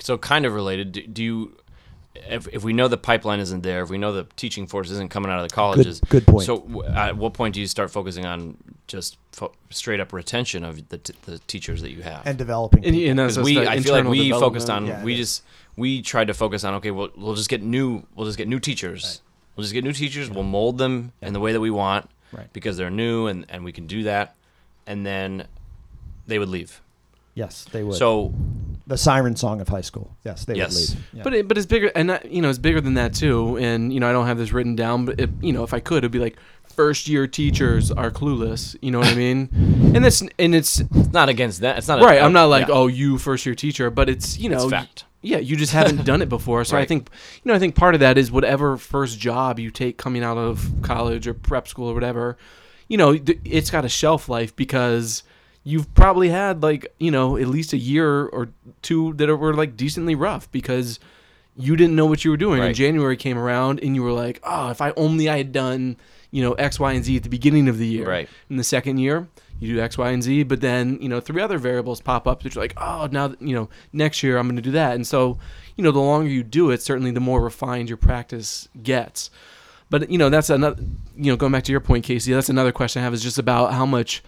[0.00, 0.92] so kind of related.
[0.92, 1.56] Do, do you,
[2.14, 5.10] if, if we know the pipeline isn't there, if we know the teaching force isn't
[5.10, 6.44] coming out of the colleges, good point.
[6.46, 10.62] So, w- at what point do you start focusing on just fo- straight up retention
[10.64, 12.26] of the, t- the teachers that you have?
[12.26, 12.84] And developing.
[12.84, 13.10] And, people.
[13.10, 14.86] and that's Because we, I feel like we focused on.
[14.86, 15.42] Yeah, we just,
[15.76, 18.60] we tried to focus on, okay, well, we'll just get new, we'll just get new
[18.60, 19.22] teachers.
[19.56, 20.30] We'll just get new teachers.
[20.30, 22.50] We'll mold them in the way that we want Right.
[22.52, 24.34] because they're new and, and we can do that.
[24.86, 25.46] And then
[26.26, 26.80] they would leave.
[27.34, 27.96] yes, they would.
[27.96, 28.34] So,
[28.92, 30.16] the siren song of high school.
[30.24, 30.70] Yes, they Yes.
[30.72, 31.06] would leave.
[31.14, 31.22] Yeah.
[31.24, 33.56] But it, but it's bigger, and I, you know it's bigger than that too.
[33.58, 35.80] And you know I don't have this written down, but it, you know if I
[35.80, 36.36] could, it'd be like
[36.76, 38.76] first year teachers are clueless.
[38.80, 39.48] You know what I mean?
[39.94, 41.76] And that's and it's it's not against that.
[41.78, 42.22] It's not right.
[42.22, 45.04] I'm not like yeah, oh you first year teacher, but it's you know it's fact.
[45.20, 46.64] yeah you just haven't done it before.
[46.64, 47.10] So I think
[47.42, 50.38] you know I think part of that is whatever first job you take coming out
[50.38, 52.38] of college or prep school or whatever,
[52.88, 55.22] you know th- it's got a shelf life because
[55.64, 58.48] you've probably had like you know at least a year or
[58.82, 60.98] two that were like decently rough because
[61.56, 62.62] you didn't know what you were doing.
[62.62, 65.96] And january came around and you were like oh if i only i had done
[66.30, 68.08] you know x y and z at the beginning of the year.
[68.08, 68.28] Right.
[68.50, 69.28] in the second year
[69.60, 72.42] you do x y and z but then you know three other variables pop up
[72.42, 74.94] that you're like oh now you know next year i'm going to do that.
[74.94, 75.38] And so
[75.76, 79.30] you know the longer you do it certainly the more refined your practice gets.
[79.90, 80.82] But you know that's another
[81.16, 83.38] you know going back to your point casey that's another question i have is just
[83.38, 84.22] about how much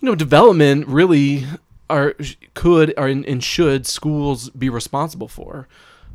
[0.00, 1.44] you know development really
[1.90, 2.14] are
[2.54, 5.68] could and and should schools be responsible for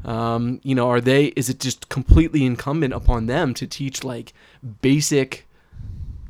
[0.06, 4.34] um, you know are they is it just completely incumbent upon them to teach like
[4.82, 5.48] basic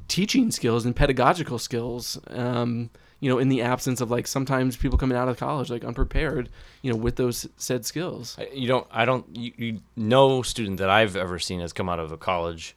[0.07, 2.89] teaching skills and pedagogical skills um,
[3.19, 6.49] you know in the absence of like sometimes people coming out of college like unprepared
[6.81, 8.87] you know with those said skills You don't.
[8.91, 9.25] I don't.
[9.35, 12.75] You, you, no student that I've ever seen has come out of a college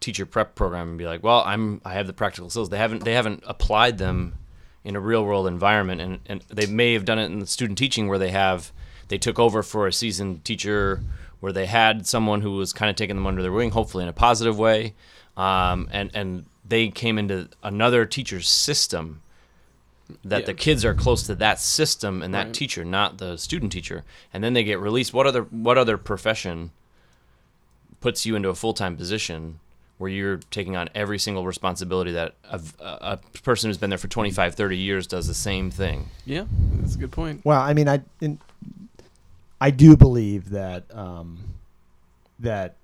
[0.00, 1.80] teacher prep program and be like, "Well, I'm.
[1.84, 3.04] I have the practical skills." They haven't.
[3.04, 4.34] They haven't applied them
[4.82, 7.78] in a real world environment, and and they may have done it in the student
[7.78, 8.72] teaching where they have.
[9.08, 11.02] They took over for a seasoned teacher
[11.40, 14.08] where they had someone who was kind of taking them under their wing, hopefully in
[14.08, 14.94] a positive way,
[15.36, 19.20] um, and and they came into another teacher's system
[20.24, 20.46] that Yeah.
[20.46, 22.54] the kids are close to that system and that Right.
[22.54, 25.12] teacher, not the student teacher, and then they get released.
[25.12, 26.70] What other what other profession
[28.00, 29.60] puts you into a full time position
[30.00, 33.98] where you're taking on every single responsibility that a, a a person who's been there
[33.98, 36.08] for 25, 30 years does the same thing?
[36.24, 36.44] yeah
[36.76, 38.38] that's a good point Well, I mean, I in,
[39.60, 41.38] I do believe that um,
[42.38, 42.76] that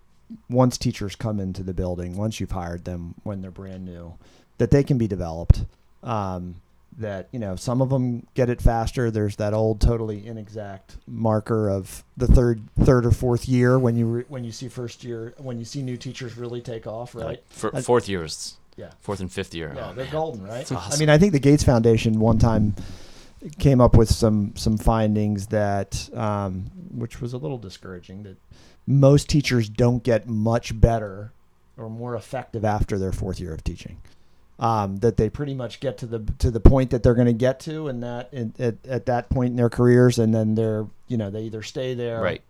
[0.50, 4.14] once teachers come into the building, once you've hired them when they're brand new,
[4.58, 5.64] that they can be developed.
[6.02, 6.56] Um,
[6.98, 9.10] that you know, some of them get it faster.
[9.10, 14.06] There's that old, totally inexact marker of the third, third or fourth year when you
[14.06, 17.42] re, when you see first year when you see new teachers really take off, right?
[17.50, 18.90] For, fourth years, Yeah.
[19.00, 19.72] fourth and fifth year.
[19.76, 20.12] Yeah, oh, they're man.
[20.12, 20.62] golden, right?
[20.62, 22.74] It's I mean, I think the Gates Foundation one time
[23.58, 28.36] came up with some some findings that, um, which was a little discouraging, that
[28.86, 31.32] most teachers don't get much better
[31.76, 33.98] or more effective after their fourth year of teaching.
[34.58, 37.34] Um, that they pretty much get to the to the point that they're going to
[37.34, 40.86] get to, and that in, at, at that point in their careers, and then they're
[41.08, 42.40] you know they either stay there, Right.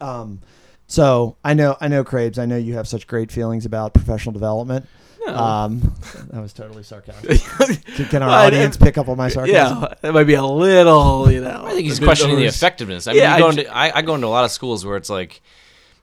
[0.00, 0.40] Um,
[0.86, 4.32] so I know I know Crabes, I know you have such great feelings about professional
[4.32, 4.86] development.
[5.26, 5.34] No.
[5.36, 5.80] Um,
[6.30, 7.40] that was totally sarcastic.
[7.96, 9.82] Can, can our Well, audience pick up on my sarcasm?
[9.82, 11.62] yeah, that might be a little, you know.
[11.64, 13.06] I think he's a bit questioning the effectiveness.
[13.06, 14.84] I mean, Yeah, you go I into, I, I go into a lot of schools
[14.84, 15.40] where it's like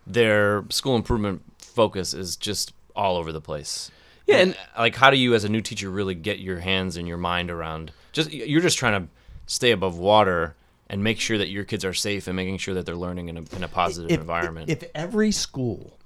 [0.07, 3.91] their school improvement focus is just all over the place.
[4.31, 7.07] Yeah, and like how do you as a new teacher really get your hands and
[7.07, 9.09] your mind around just you're just trying to
[9.45, 10.55] stay above water
[10.91, 13.37] and make sure that your kids are safe and making sure that they're learning in
[13.37, 14.69] a, in a positive if, environment.
[14.69, 15.97] If every school,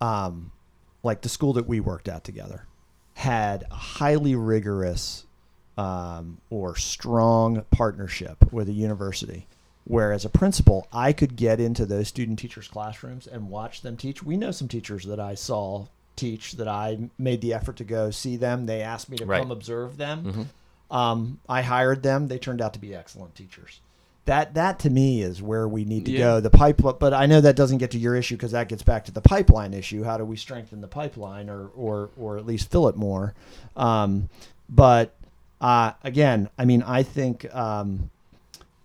[0.00, 0.52] um,
[1.02, 2.64] like the school that we worked at together,
[3.12, 5.26] had a highly rigorous
[5.76, 9.46] um, or strong partnership with a university,
[9.84, 13.98] where as a principal, I could get into those student teachers' classrooms and watch them
[13.98, 14.22] teach.
[14.22, 15.88] We know some teachers that I saw
[16.18, 18.66] teach that I made the effort to go see them.
[18.66, 19.40] They asked me to Right.
[19.40, 20.50] come observe them.
[20.90, 20.94] Mhm.
[20.94, 22.28] Um, I hired them.
[22.28, 23.80] They turned out to be excellent teachers.
[24.26, 26.18] That that to me is where we need to Yeah.
[26.18, 26.40] go.
[26.40, 29.06] The pipeline, but I know that doesn't get to your issue because that gets back
[29.06, 30.02] to the pipeline issue.
[30.04, 33.32] How do we strengthen the pipeline, or or or at least fill it more?
[33.74, 34.28] Um,
[34.68, 35.14] but
[35.62, 38.10] uh, again, I mean, I think um,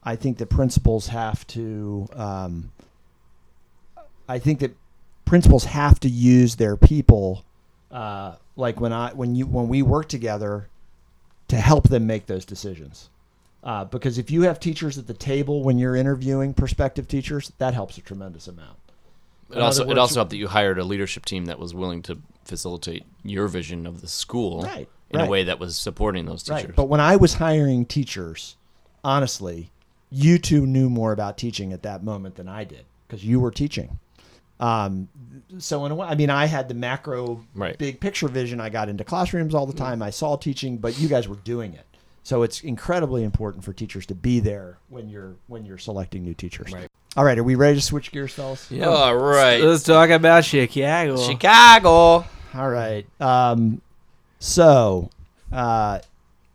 [0.03, 2.07] I think that principals have to.
[2.15, 2.71] Um,
[4.27, 4.75] I think that
[5.25, 7.43] principals have to use their people,
[7.91, 10.69] uh, like when I when you when we work together,
[11.47, 13.09] to help them make those decisions.
[13.63, 17.73] Uh, because if you have teachers at the table when you're interviewing prospective teachers, that
[17.73, 18.77] helps a tremendous amount.
[19.51, 22.01] it also other it also helped that you hired a leadership team that was willing
[22.01, 25.27] to facilitate your vision of the school Right, in right.
[25.27, 26.65] a way that was supporting those teachers.
[26.65, 26.75] Right.
[26.75, 28.57] But when I was hiring teachers,
[29.01, 29.71] honestly,
[30.11, 33.51] you two knew more about teaching at that moment than I did because you were
[33.51, 33.97] teaching.
[34.63, 35.09] Um,
[35.57, 37.77] so in a way, I mean, I had the macro, Right.
[37.77, 38.61] big picture vision.
[38.61, 40.01] I got into classrooms all the time.
[40.01, 41.85] I saw teaching, but you guys were doing it.
[42.23, 46.33] So it's incredibly important for teachers to be there when you're when you're selecting new
[46.33, 46.71] teachers.
[46.71, 46.87] Right.
[47.17, 48.71] All right, are we ready to switch gears, fellas?
[48.71, 48.85] Yeah.
[48.87, 49.61] All right.
[49.61, 51.17] Let's talk about Chicago.
[51.17, 52.25] Chicago.
[52.55, 53.05] All right.
[53.19, 53.81] Um,
[54.39, 55.09] so
[55.51, 55.99] uh,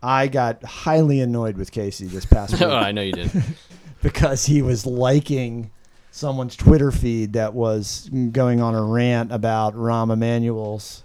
[0.02, 2.62] I got highly annoyed with Casey this past week.
[2.62, 3.30] oh, I know you did.
[4.02, 5.70] because he was liking
[6.10, 11.02] someone's Twitter feed that was going on a rant about Rahm Emanuel's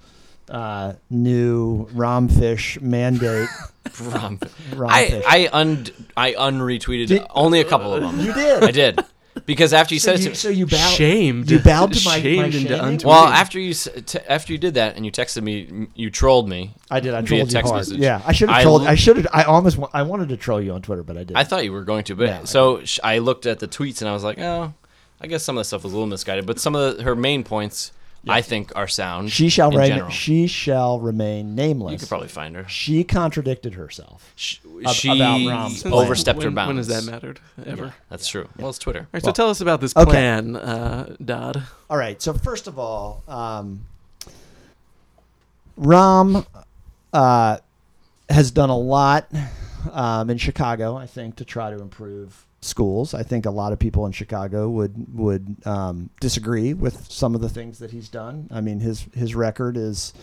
[0.50, 3.50] uh, new Rahmfish mandate.
[4.02, 4.40] Rom-
[4.72, 5.24] Rahmfish.
[5.26, 5.86] I I un
[6.18, 8.20] I unretweeted Did- only a couple of them.
[8.20, 8.64] you did.
[8.64, 9.00] I did
[9.46, 10.92] because after you So said it you, to so you bowed.
[10.94, 11.52] Shamed.
[11.52, 14.96] You bowed to my, my into well after you s- t- after you did that
[14.96, 16.74] and you texted me you trolled me.
[16.90, 17.14] I did.
[17.14, 17.80] I via trolled you text hard.
[17.82, 17.98] message.
[18.00, 18.82] Yeah, I should have I trolled.
[18.84, 19.28] l- I should have.
[19.34, 19.78] I almost.
[19.78, 21.38] wa- I wanted to troll you on Twitter, but I didn't.
[21.38, 23.68] I thought you were going to, but Yeah, I so sh- I looked at the
[23.68, 24.74] tweets and I was like, oh,
[25.24, 27.16] I guess some of the stuff was a little misguided, but some of the, her
[27.16, 27.92] main points
[28.28, 29.32] I think are sound.
[29.32, 29.90] she shall in remain.
[29.90, 30.10] general.
[30.10, 31.94] She shall remain nameless.
[31.94, 32.68] You could probably find her.
[32.68, 34.32] She contradicted herself.
[34.36, 35.94] She, Ab- she about Rahm's plan.
[35.94, 36.68] overstepped her bounds.
[36.68, 37.94] When has that mattered ever?
[38.10, 38.48] That's true.
[38.58, 39.00] Well, it's Twitter.
[39.00, 40.10] All right, Well, so tell us about this okay.
[40.10, 41.64] plan, uh, Dodd.
[41.90, 42.22] All right.
[42.22, 43.86] So first of all, um,
[45.76, 46.46] Rom
[47.12, 47.58] uh,
[48.30, 49.28] has done a lot
[49.92, 53.14] um, in Chicago, I think, to try to improve schools.
[53.14, 57.42] I think a lot of people in Chicago would would um, disagree with some of
[57.42, 58.48] the things that he's done.
[58.52, 60.14] I mean, his his record is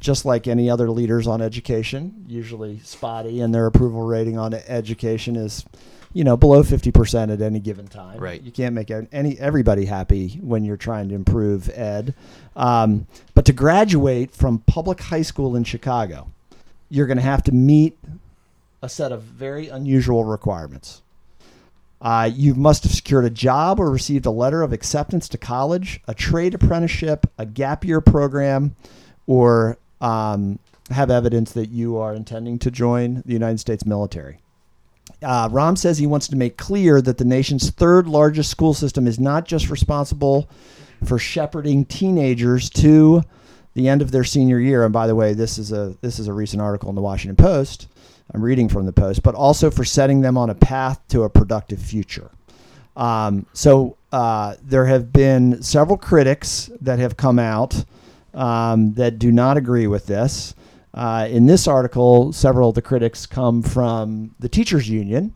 [0.00, 5.36] just like any other leaders on education, usually spotty, and their approval rating on education
[5.36, 5.64] is,
[6.14, 8.18] you know, below fifty percent at any given time.
[8.18, 8.40] Right.
[8.40, 12.14] You can't make any everybody happy when you're trying to improve ed.
[12.56, 16.30] Um, but to graduate from public high school in Chicago,
[16.88, 17.98] you're going to have to meet
[18.82, 21.02] a set of very unusual requirements.
[22.02, 26.00] Uh, you must have secured a job or received a letter of acceptance to college,
[26.08, 28.74] a trade apprenticeship, a gap year program,
[29.26, 30.58] or um,
[30.90, 34.38] have evidence that you are intending to join the United States military.
[35.22, 39.20] Uh, says he wants to make clear that the nation's third largest school system is
[39.20, 40.48] not just responsible
[41.04, 43.22] for shepherding teenagers to
[43.74, 44.84] the end of their senior year.
[44.84, 47.36] And by the way, this is a this is a recent article in the Washington
[47.36, 47.88] Post.
[48.32, 51.30] I'm reading from the Post, but also for setting them on a path to a
[51.30, 52.30] productive future.
[52.96, 57.84] Um, so uh, there have been several critics that have come out
[58.34, 60.54] um, that do not agree with this.
[60.92, 65.32] Uh, in this article, several of the critics come from the teachers union,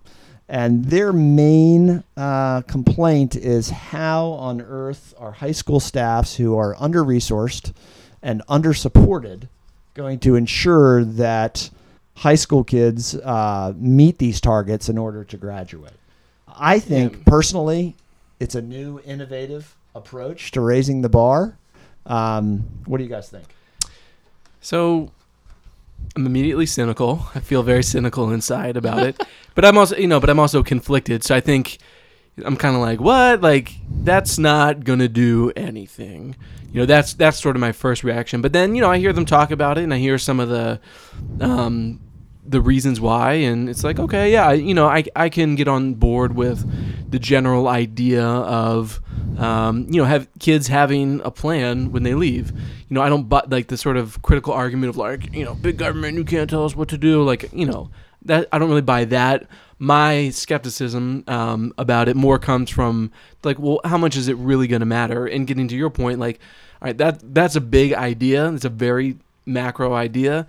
[0.48, 6.76] and their main uh, complaint is how on earth are high school staffs who are
[6.78, 7.72] under resourced
[8.22, 9.48] and under supported
[9.94, 11.70] going to ensure that
[12.16, 15.92] high school kids uh, meet these targets in order to graduate.
[16.48, 17.18] I think Yeah.
[17.26, 17.96] personally,
[18.40, 21.56] it's a new, innovative approach to raising the bar.
[22.06, 23.44] Um, what do you guys think?
[24.60, 25.10] So
[26.16, 27.26] I'm immediately cynical.
[27.34, 29.20] I feel very cynical inside about it.
[29.54, 31.24] but I'm also, you know, but I'm also conflicted.
[31.24, 31.78] So I think
[32.44, 33.40] I'm kind of like, what?
[33.40, 36.36] Like that's not to do anything.
[36.72, 38.42] You know, that's that's sort of my first reaction.
[38.42, 40.48] But then, you know, I hear them talk about it and I hear some of
[40.48, 40.80] the
[41.40, 42.00] um
[42.46, 45.94] the reasons why and it's like okay yeah you know I, I can get on
[45.94, 49.00] board with the general idea of
[49.38, 53.28] um, you know have kids having a plan when they leave you know i don't
[53.28, 56.50] but like the sort of critical argument of like you know big government you can't
[56.50, 57.90] tell us what to do like you know
[58.24, 59.46] that i don't really buy that.
[59.80, 63.10] My skepticism um, about it more comes from
[63.42, 65.26] like well how much is it really going to matter?
[65.26, 66.38] And getting to your point like
[66.80, 68.50] all right that that's a big idea.
[68.52, 70.46] It's a very macro idea.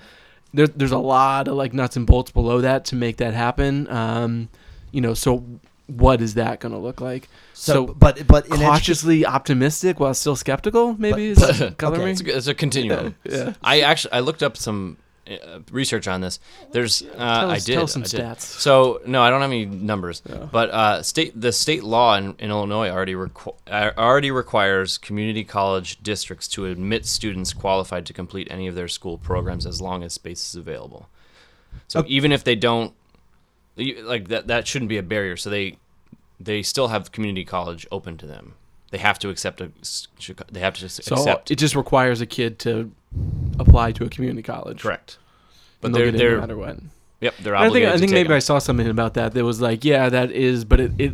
[0.54, 3.90] There, there's a lot of like nuts and bolts below that to make that happen.
[3.90, 4.50] Um,
[4.92, 5.44] you know so
[5.88, 7.28] what is that going to look like?
[7.54, 11.78] So, So, but but in education- cautiously optimistic while still skeptical maybe But- is that
[11.84, 12.12] color okay, me?
[12.12, 13.16] It's a, it's a continuum.
[13.24, 13.54] yeah.
[13.64, 14.98] I actually I looked up some
[15.30, 16.40] uh, research on this.
[16.72, 18.22] There's uh, tell I did tell some I did.
[18.22, 20.22] stats So no, I don't have any numbers.
[20.52, 25.44] But uh, state the state law in, in Illinois already requ- uh, already requires community
[25.44, 30.04] college districts to admit students qualified to complete any of their school programs as long
[30.04, 31.10] as space is available.
[31.88, 32.10] So Okay.
[32.10, 32.94] even if they don't,
[33.78, 35.38] like that, that shouldn't be a barrier.
[35.38, 35.78] So they
[36.40, 38.54] they still have community college open to them.
[38.96, 39.72] They have to accept a.
[40.52, 41.52] They have to just so accept.
[41.52, 42.92] it just requires a kid to
[43.60, 45.18] apply to a community college correct.
[45.82, 46.78] but they're in no matter what
[47.20, 47.96] yep they're I think obligated.
[47.96, 50.64] I think maybe take I saw something about that that was like, yeah, that is,
[50.64, 51.14] but it, it,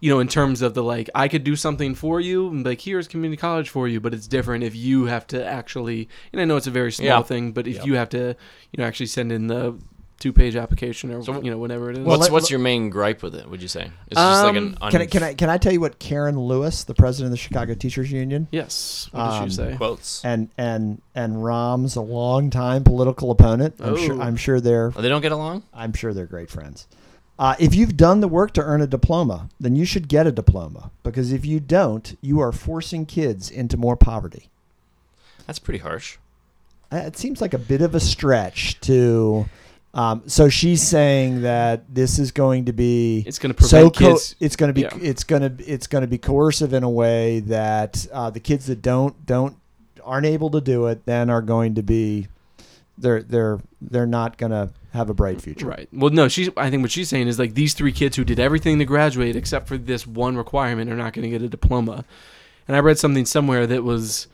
[0.00, 2.80] you know, in terms of the like, I could do something for you, and like
[2.80, 6.44] here's community college for you, but it's different if you have to actually, and I
[6.46, 7.22] know it's a very small Yeah.
[7.22, 7.86] thing, but if Yep.
[7.86, 8.36] you have to,
[8.72, 9.76] you know, actually send in the
[10.20, 12.04] two page application or So- you know whatever it is.
[12.04, 13.48] Well, What's let- what's your main gripe with it?
[13.50, 15.72] Would you say it's just like an Um, Can I, can I can I tell
[15.72, 19.44] you what Karen Lewis, the president of the Chicago Teachers Union, yes, what did Um,
[19.44, 19.74] you say?
[19.76, 20.24] quotes?
[20.24, 23.74] and and and Rahm's a longtime political opponent.
[23.80, 24.20] I'm sure Oh.
[24.22, 25.62] I'm sure they're Oh, they don't get along.
[25.74, 26.86] I'm sure they're great friends.
[27.36, 30.30] Uh, if you've done the work to earn a diploma, then you should get a
[30.30, 34.48] diploma because if you don't, you are forcing kids into more poverty.
[35.46, 36.16] That's pretty harsh.
[36.92, 39.46] Uh, It seems like a bit of a stretch to.
[39.94, 43.96] Um, so she's saying that this is going to be It's going to so prevent
[43.96, 44.34] co- kids.
[44.40, 44.90] it's going to be yeah.
[45.00, 48.66] it's going to it's going to be coercive in a way that uh, the kids
[48.66, 49.56] that don't don't
[50.02, 52.26] aren't able to do it then are going to be
[52.98, 55.66] they're they're they're not going to have a bright future.
[55.66, 55.88] Right.
[55.92, 56.48] Well, no, she's.
[56.56, 59.36] I think what she's saying is like these three kids who did everything to graduate
[59.36, 62.04] except for this one requirement are not going to get a diploma.
[62.66, 64.28] And I read something somewhere that was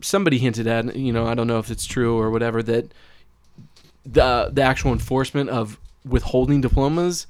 [0.00, 0.94] somebody hinted at.
[0.94, 2.92] You know, I don't know if it's true or whatever that
[4.04, 7.26] the the actual enforcement of withholding diplomas.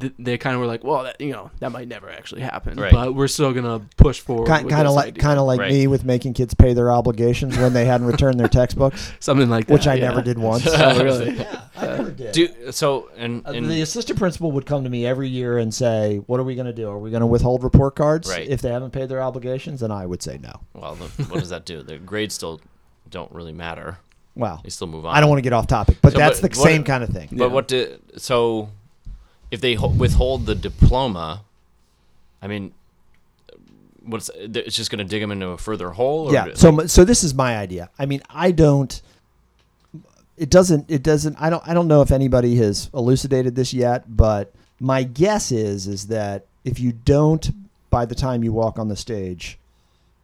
[0.00, 2.78] th- They kind of were like, well, that, you know, that might never actually happen,
[2.78, 2.92] Right.
[2.92, 4.46] but we're still gonna push forward.
[4.46, 5.70] Kind, kind of like kind of like Right.
[5.72, 9.66] me with making kids pay their obligations when they hadn't returned their textbooks, something like
[9.66, 10.08] that, which I yeah.
[10.08, 10.66] never did once.
[10.70, 11.36] Oh, really?
[11.38, 12.32] yeah, I never did.
[12.32, 16.18] Do so and, Uh, the assistant principal would come to me every year and say,
[16.26, 16.88] "What are we going to do?
[16.90, 18.48] Are we going to withhold report cards Right.
[18.48, 20.52] if they haven't paid their obligations?" And I would say no.
[20.74, 21.82] well, the, what does that do?
[21.82, 22.60] The grades still
[23.10, 23.98] don't really matter.
[24.34, 25.14] Well, They still move on.
[25.14, 27.04] I don't want to get off topic, but So, that's but the what- same kind
[27.04, 27.28] of thing.
[27.32, 27.52] But Yeah.
[27.52, 28.70] what do so?
[29.50, 31.42] If they ho- withhold the diploma,
[32.40, 32.72] I mean,
[34.04, 36.28] what's it's just going to dig them into a further hole?
[36.30, 36.46] Or yeah.
[36.54, 37.90] So so this is my idea.
[37.98, 39.00] I mean, I don't.
[40.38, 40.90] It doesn't.
[40.90, 41.36] It doesn't.
[41.38, 41.62] I don't.
[41.68, 46.46] I don't know if anybody has elucidated this yet, but my guess is is that
[46.64, 47.50] if you don't,
[47.90, 49.58] by the time you walk on the stage,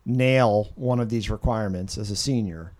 [0.06, 2.72] nail one of these requirements as a senior,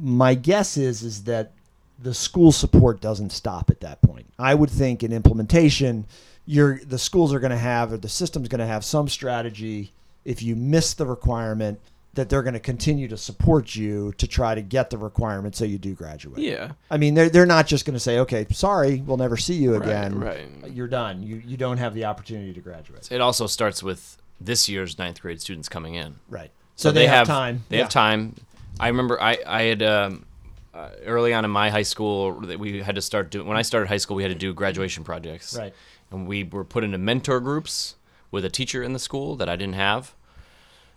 [0.00, 1.52] my guess is is that
[1.98, 4.26] the school support doesn't stop at that point.
[4.38, 6.06] I would think in implementation,
[6.46, 9.92] you're the schools are going to have or the system's going to have some strategy
[10.24, 11.78] if you miss the requirement
[12.14, 15.64] that they're going to continue to support you to try to get the requirement so
[15.64, 16.38] you do graduate.
[16.38, 16.72] Yeah.
[16.90, 19.74] I mean, they're they're not just going to say, "Okay, sorry, we'll never see you
[19.74, 20.18] again.
[20.18, 20.46] right.
[20.70, 21.22] You're done.
[21.22, 25.20] You you don't have the opportunity to graduate." it also starts with this year's ninth
[25.20, 26.16] grade students coming in.
[26.28, 26.50] Right.
[26.76, 27.62] So, they, have, time.
[27.68, 27.84] They Yeah.
[27.84, 28.34] have time.
[28.80, 30.26] I remember I I had um,
[30.72, 33.46] uh, early on in my high school that we had to start doing.
[33.46, 35.56] When I started high school, we had to do graduation projects.
[35.56, 35.72] Right.
[36.10, 37.94] And we were put into mentor groups
[38.30, 40.14] with a teacher in the school that I didn't have.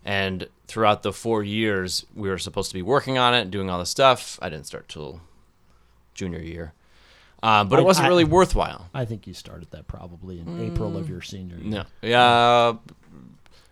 [0.05, 3.69] And throughout the four years, we were supposed to be working on it, and doing
[3.69, 4.39] all the stuff.
[4.41, 5.21] I didn't start till
[6.13, 6.73] junior year,
[7.43, 8.89] uh, but I- it wasn't I- really worthwhile.
[8.93, 11.65] I think you started that probably in April of your senior year.
[11.69, 12.73] No, yeah,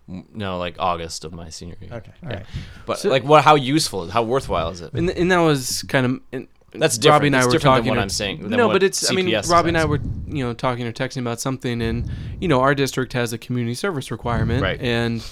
[0.08, 1.90] no, like August of my senior year.
[1.94, 2.12] Okay.
[2.22, 2.36] All Yeah.
[2.36, 2.46] right.
[2.86, 3.42] But So- like, what?
[3.44, 4.04] How useful?
[4.04, 4.12] Is?
[4.12, 4.92] How worthwhile is it?
[4.92, 7.12] and, and that was kind of and That's different.
[7.14, 7.90] Robbie and I It's were different than talking.
[7.90, 9.10] what or- I'm saying, No, but it's.
[9.10, 12.08] I mean, Robbie and I were you know talking or texting about something, and
[12.40, 14.80] you know our district has a community service requirement, Right.
[14.80, 15.24] And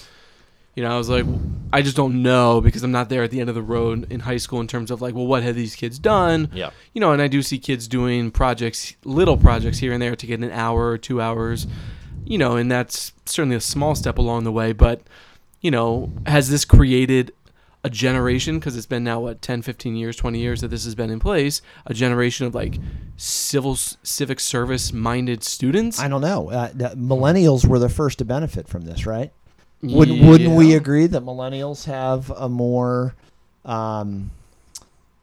[0.74, 1.24] you know I was like,
[1.72, 4.20] I just don't know because I'm not there at the end of the road in
[4.20, 6.50] high school in terms of like, well, what have these kids done?
[6.52, 6.70] Yeah.
[6.94, 10.26] You know, and I do see kids doing projects, little projects here and there to
[10.26, 11.66] get an hour or two hours.
[12.24, 15.02] You know, and that's certainly a small step along the way, but
[15.60, 17.32] you know, has this created
[17.82, 20.94] a generation because it's been now what 10 15 years 20 years that this has
[20.94, 22.78] been in place a generation of like
[23.18, 26.50] civil civic service minded students I don't know.
[26.50, 29.30] Uh, millennials were the first to benefit from this, right?
[29.82, 33.14] Would, Wouldn't we agree that millennials have a more,
[33.66, 34.30] um,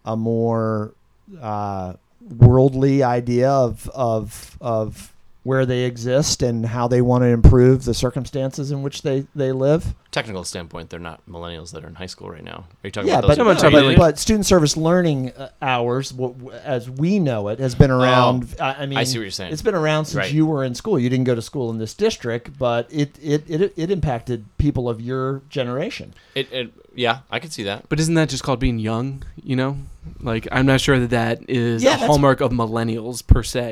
[0.05, 0.93] a more
[1.41, 1.93] uh,
[2.29, 5.10] worldly idea of of of
[5.43, 9.51] where they exist and how they want to improve the circumstances in which they they
[9.51, 9.95] live?
[10.11, 12.65] Technical standpoint, they're not millennials that are in high school right now.
[12.83, 13.39] Are you talking Yeah, about but, those?
[13.39, 17.17] I'm who- not talking but, but student service learning uh, hours, w- w- as we
[17.17, 18.53] know it, has been around.
[18.59, 19.51] I I mean, Oh, I see what you're saying.
[19.53, 20.31] It's been around since Right.
[20.33, 20.99] you were in school.
[20.99, 24.89] You didn't go to school in this district, but it it, it, it impacted people
[24.89, 26.13] of your generation.
[26.35, 27.87] It, it, yeah, I could see that.
[27.89, 29.77] but isn't that just called being young you know
[30.19, 33.71] like i'm not sure that that is Yeah, a hallmark of millennials per se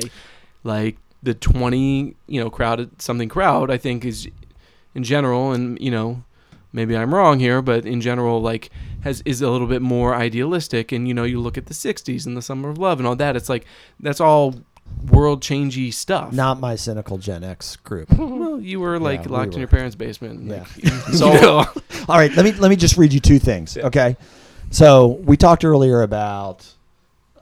[0.64, 4.28] like the 20 you know crowded something crowd i think is
[4.94, 6.22] in general and you know
[6.72, 8.70] maybe i'm wrong here but in general like
[9.02, 12.26] has is a little bit more idealistic and you know you look at the 60s
[12.26, 13.64] and the summer of love and all that it's like
[14.00, 14.54] that's all
[15.10, 18.10] world changey stuff Not my cynical Gen X group.
[18.18, 19.58] well you were like we locked in were.
[19.60, 20.64] your parents basement Yeah.
[20.82, 21.64] like, So- you know.
[22.08, 23.76] All right, let me let me just read you two things.
[23.76, 24.16] Okay,
[24.70, 26.66] so we talked earlier about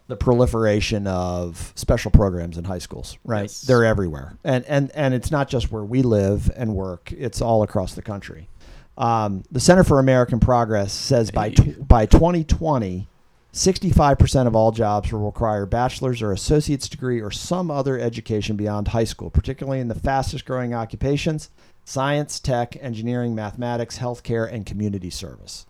[0.09, 3.17] the proliferation of special programs in high schools.
[3.25, 3.63] Right, Yes.
[3.63, 7.63] they're everywhere, and and and it's not just where we live and work; it's all
[7.63, 8.49] across the country.
[8.97, 13.07] Um, the Center for American Progress says by tw- by 2020.
[13.51, 18.89] 65% of all jobs will require bachelor's or associate's degree or some other education beyond
[18.89, 21.49] high school, particularly in the fastest growing occupations
[21.85, 25.65] science, tech, engineering, mathematics, healthcare, and community service.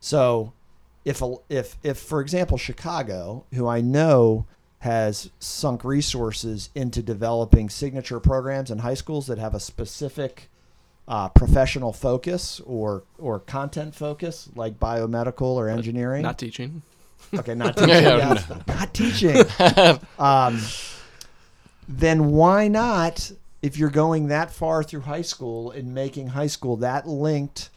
[0.00, 0.54] So,
[1.04, 4.46] if a, if if for example Chicago, who I know
[4.80, 10.48] has sunk resources into developing signature programs in high schools that have a specific
[11.06, 16.22] uh, professional focus or or content focus, like biomedical or engineering.
[16.22, 16.82] not teaching
[17.32, 17.90] Okay, not teaching.
[17.90, 19.36] Yeah, yes, Not teaching.
[20.18, 20.60] um,
[21.88, 23.30] then why not,
[23.62, 27.70] if you're going that far through high school and making high school that linked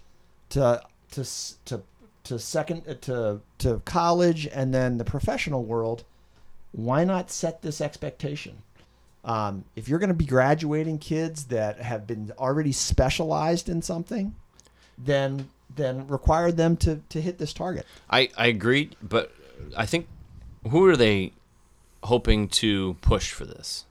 [0.50, 1.26] to to
[1.66, 1.82] to
[2.26, 6.04] to second uh, to to college and then the professional world,
[6.72, 8.62] why not set this expectation?
[9.26, 14.36] Um, if you're going to be graduating kids that have been already specialized in something,
[14.98, 17.86] then then require them to to hit this target.
[18.10, 19.34] I, I agree, but
[19.78, 20.08] I think
[20.70, 21.34] who are they
[22.04, 23.86] hoping to push for this?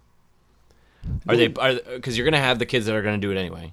[1.28, 3.72] Are they are because you're gonna have the kids that are gonna do it anyway,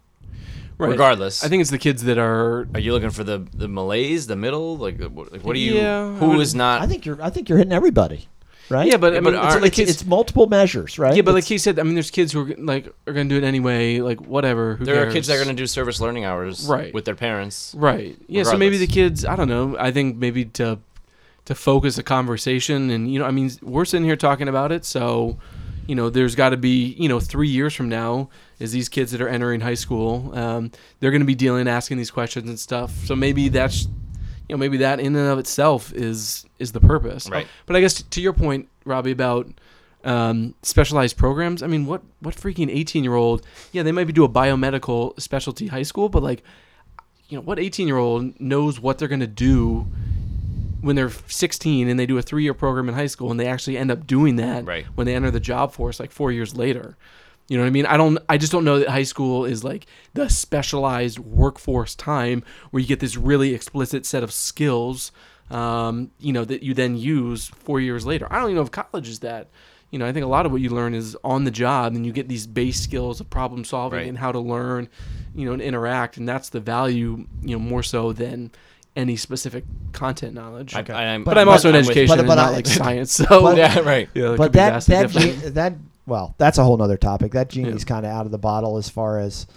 [0.79, 1.43] right regardless.
[1.43, 4.35] i think it's the kids that are Are you looking for the the Malays, the
[4.35, 4.77] middle?
[4.77, 5.75] Like, what, like, what do you?
[5.75, 6.81] Yeah, I who would- is not?
[6.81, 8.27] I think you're I think you're hitting everybody,
[8.69, 8.87] right?
[8.87, 11.15] Yeah, but I mean, but it's are- like it's, it's multiple measures, right?
[11.15, 13.37] yeah, but like he said, I mean, there's kids who are like are gonna do
[13.37, 14.75] it anyway, like whatever.
[14.75, 16.93] Who there are kids that are gonna do service learning hours, Right.
[16.93, 17.73] with their parents.
[17.77, 18.15] right.
[18.27, 19.75] Yeah, so maybe the kids, I don't know.
[19.77, 20.79] I think maybe to
[21.45, 24.85] to focus a conversation, and you know, I mean, we're sitting here talking about it,
[24.85, 25.37] so
[25.89, 28.29] you know, there's got to be you know, three years from now,
[28.59, 32.11] is these kids that are entering high school, um, they're gonna be dealing, asking these
[32.11, 32.91] questions and stuff.
[33.05, 33.85] So maybe that's
[34.47, 37.27] you know, maybe that in and of itself is is the purpose.
[37.27, 37.47] Right.
[37.65, 39.47] But I guess to your point, Robbie, about
[40.03, 41.63] um, specialized programs.
[41.63, 43.43] I mean, what what freaking eighteen year old?
[43.71, 46.43] Yeah, they might be do a biomedical specialty high school, but like,
[47.29, 49.87] you know, what eighteen year old knows what they're gonna do
[50.81, 53.47] when they're sixteen and they do a three year program in high school and they
[53.47, 54.85] actually end up doing that Right.
[54.95, 56.97] when they enter the job force like four years later.
[57.47, 57.85] You know what I mean?
[57.87, 58.19] I don't.
[58.29, 62.87] I just don't know that high school is like the specialized workforce time where you
[62.87, 65.11] get this really explicit set of skills.
[65.49, 68.27] Um, you know that you then use four years later.
[68.29, 69.47] I don't even know if college is that.
[69.89, 72.05] You know, I think a lot of what you learn is on the job, and
[72.05, 74.07] you get these base skills of problem solving Right.
[74.07, 74.87] and how to learn,
[75.33, 77.25] you know, and interact, and that's the value.
[77.41, 78.51] You know, more so than
[78.95, 80.75] any specific content knowledge.
[80.75, 82.03] I, I, am but, I'm also in I'm with you.
[82.03, 83.11] education But- and but not I- like science.
[83.13, 84.09] So but- yeah, right.
[84.13, 85.39] yeah, but that that different.
[85.41, 85.73] ge- that
[86.05, 87.33] well, that's a whole nother topic.
[87.33, 89.47] That genie's kind of out of the bottle as far as.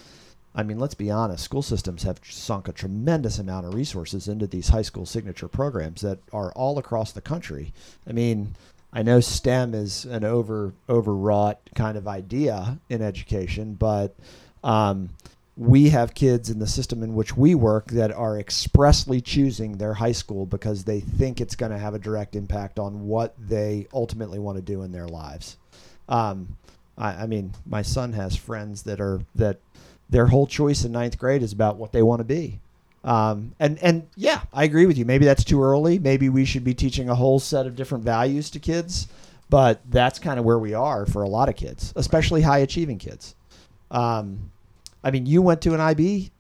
[0.55, 1.43] I mean, let's be honest.
[1.45, 6.03] School systems have sunk a tremendous amount of resources into these high school signature programs
[6.03, 7.72] that are all across the country.
[8.07, 8.55] I mean,
[8.93, 14.14] I know STEM is an over overwrought kind of idea in education, but
[14.62, 15.09] um,
[15.57, 19.94] we have kids in the system in which we work that are expressly choosing their
[19.94, 23.86] high school because they think it's going to have a direct impact on what they
[23.92, 25.59] ultimately want to do in their lives.
[26.09, 26.57] Um,
[26.96, 29.59] I, I mean, my son has friends that are that
[30.09, 32.61] their whole choice in ninth grade is about what they want to be.
[33.05, 35.05] Um, and and yeah, I agree with you.
[35.05, 35.98] Maybe that's too early.
[35.98, 39.09] Maybe we should be teaching a whole set of different values to kids.
[39.50, 42.96] But that's kind of where we are for a lot of kids, especially high achieving
[42.96, 43.34] kids.
[43.90, 44.51] Um,
[45.05, 46.30] I mean, you went to an IB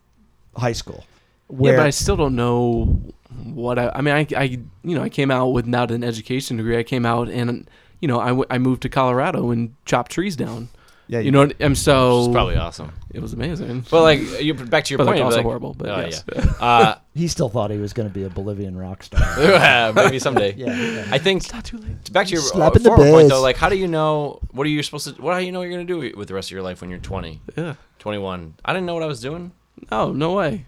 [0.56, 1.04] high school.
[1.48, 3.00] Where, yeah, but I still don't know
[3.44, 3.90] what I.
[3.94, 6.78] I mean, I, I, you know, I came out without an education degree.
[6.78, 7.68] I came out and,
[8.00, 10.68] you know, I, w- I moved to Colorado and chopped trees down.
[11.08, 12.92] yeah, You know, and so Which is probably awesome.
[13.12, 13.84] it was amazing.
[13.90, 15.74] But like you back to your but point, like also like- horrible.
[15.74, 16.24] But Oh, yes.
[16.34, 16.44] yeah.
[16.58, 19.92] Uh, he still thought he was going to be a Bolivian rock star.
[19.94, 20.54] maybe someday.
[20.56, 21.06] yeah, yeah.
[21.10, 22.10] I think it's not too late.
[22.12, 23.42] back to your uh, former point though.
[23.42, 24.40] Like, how do you know?
[24.52, 25.20] What are you supposed to?
[25.20, 26.98] What do you know you're gonna do with the rest of your life when you're
[26.98, 27.74] 20, Yeah.
[28.02, 28.54] 21?
[28.64, 29.52] I didn't know what I was doing.
[29.92, 30.66] No, no way.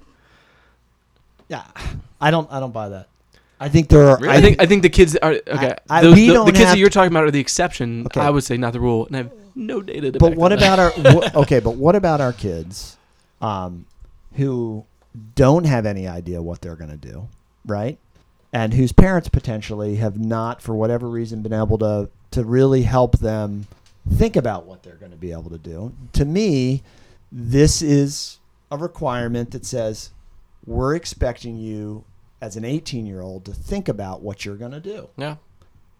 [1.49, 1.65] yeah,
[2.21, 2.51] I don't.
[2.51, 3.09] I don't buy that.
[3.61, 4.19] I think there are.
[4.19, 4.35] Really?
[4.37, 5.75] I think I think the kids are okay.
[5.91, 8.07] I- those- we the, don't the kids that you're talking about are the exception.
[8.07, 8.21] Okay.
[8.21, 10.19] I would say not the rule, and I have no data to.
[10.19, 10.99] But back what that about up.
[10.99, 11.61] our wh- okay?
[11.61, 12.97] But what about our kids,
[13.41, 13.85] um,
[14.35, 14.85] who
[15.35, 17.29] don't have any idea what they're going to do,
[17.67, 17.99] right?
[18.53, 23.19] And whose parents potentially have not, for whatever reason, been able to to really help
[23.19, 23.67] them
[24.13, 25.93] think about what they're going to be able to do.
[26.15, 26.83] To me,
[27.37, 28.39] this is
[28.71, 30.11] a requirement that says
[30.65, 32.05] we're expecting you
[32.41, 35.09] as an 18 year old to think about what you're going to do.
[35.17, 35.37] Yeah,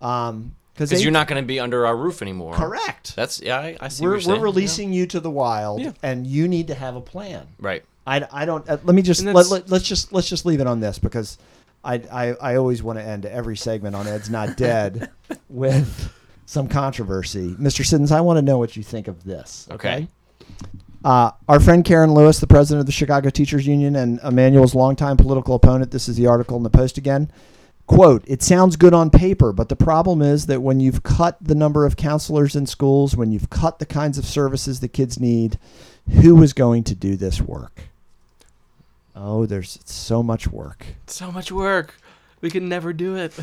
[0.01, 2.55] Um, because you're not gonna be under our roof anymore.
[2.55, 3.15] correct.
[3.15, 3.59] That's yeah.
[3.59, 4.03] I, I see.
[4.03, 4.41] We're, what you're saying.
[4.41, 5.93] we're releasing you to the wild, Yeah.
[6.03, 7.47] and you need to have a plan.
[7.61, 7.85] Right.
[8.07, 8.69] I, I don't.
[8.69, 11.39] Uh, let me just let, let, us just let's just leave it on this because
[11.85, 15.11] I I, I always want to end every segment on Ed's not dead
[15.49, 16.13] with
[16.45, 17.55] some controversy.
[17.55, 17.87] Mr.
[17.87, 19.69] Siddons, I want to know what you think of this.
[19.71, 20.09] Okay.
[21.05, 25.19] Uh, our friend Karen Lewis, the president of the Chicago Teachers Union and Emanuel's longtime
[25.19, 27.31] political opponent, this is the article in the Post again.
[27.87, 31.55] Quote, it sounds good on paper, but the problem is that when you've cut the
[31.55, 35.59] number of counselors in schools, when you've cut the kinds of services the kids need,
[36.23, 37.83] who is going to do this work?
[39.15, 40.87] Oh, there's so much work.
[41.07, 41.95] So much work.
[42.41, 43.39] We can never do it.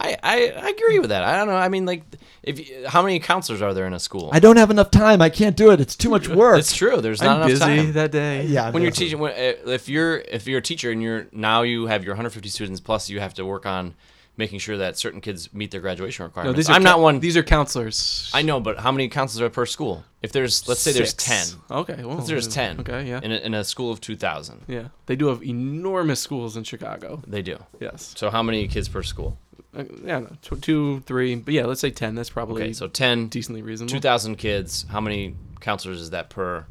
[0.00, 1.24] I, I, I agree with that.
[1.24, 1.56] I don't know.
[1.56, 2.04] I mean, like,
[2.42, 4.30] if you, how many counselors are there in a school?
[4.32, 5.20] I don't have enough time.
[5.20, 5.80] I can't do it.
[5.80, 6.58] It's too much work.
[6.58, 7.00] It's true.
[7.00, 7.92] There's not I'm enough busy time.
[7.94, 8.44] that day.
[8.46, 8.66] yeah.
[8.68, 11.62] I'm when you're teaching, when, uh, if you're if you're a teacher and you're now
[11.62, 13.94] you have your 150 students plus you have to work on
[14.36, 16.56] making sure that certain kids meet their graduation No, requirements.
[16.58, 17.18] these are I'm ca- not one.
[17.18, 18.30] These are counselors.
[18.32, 20.04] I know, but how many counselors are per school?
[20.22, 21.46] If there's, let's say there's 10.
[21.70, 22.80] Okay, well, Let's there's 10.
[22.80, 24.88] Okay, yeah, In a, in a school of 2,000, yeah.
[25.06, 27.20] They do have enormous schools in Chicago.
[27.26, 27.58] they do.
[27.80, 28.14] Yes.
[28.16, 29.36] So how many kids per school?
[29.76, 32.14] Uh, yeah, no, tw- two, three, but yeah, let's say ten.
[32.14, 33.90] That's probably Okay, so 10, decently reasonable.
[33.92, 34.86] 2,000 kids.
[34.90, 36.64] How many counselors is that per?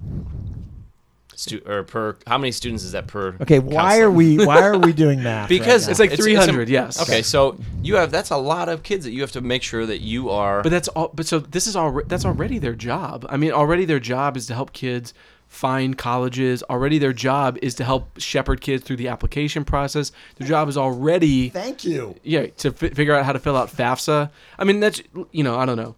[1.35, 2.17] Stu- or per?
[2.25, 3.35] How many students is that per?
[3.41, 4.05] Okay, why counselor?
[4.07, 5.47] are we why are we doing math?
[5.49, 6.03] Because right It's now?
[6.03, 6.67] like It's- three it's hundred.
[6.67, 6.99] yes.
[6.99, 9.85] Okay, so you have that's a lot of kids that you have to make sure
[9.85, 10.63] that you are.
[10.63, 11.11] But that's all.
[11.13, 12.01] But so this is all.
[12.07, 13.27] That's already their job.
[13.29, 15.13] I mean, already their job is to help kids
[15.47, 16.61] find colleges.
[16.63, 20.11] Already their job is to help shepherd kids through the application process.
[20.37, 22.15] Their job is already Thank you.
[22.23, 24.29] yeah to fi- figure out how to fill out FAFSA.
[24.59, 25.95] I mean, that's you know I don't know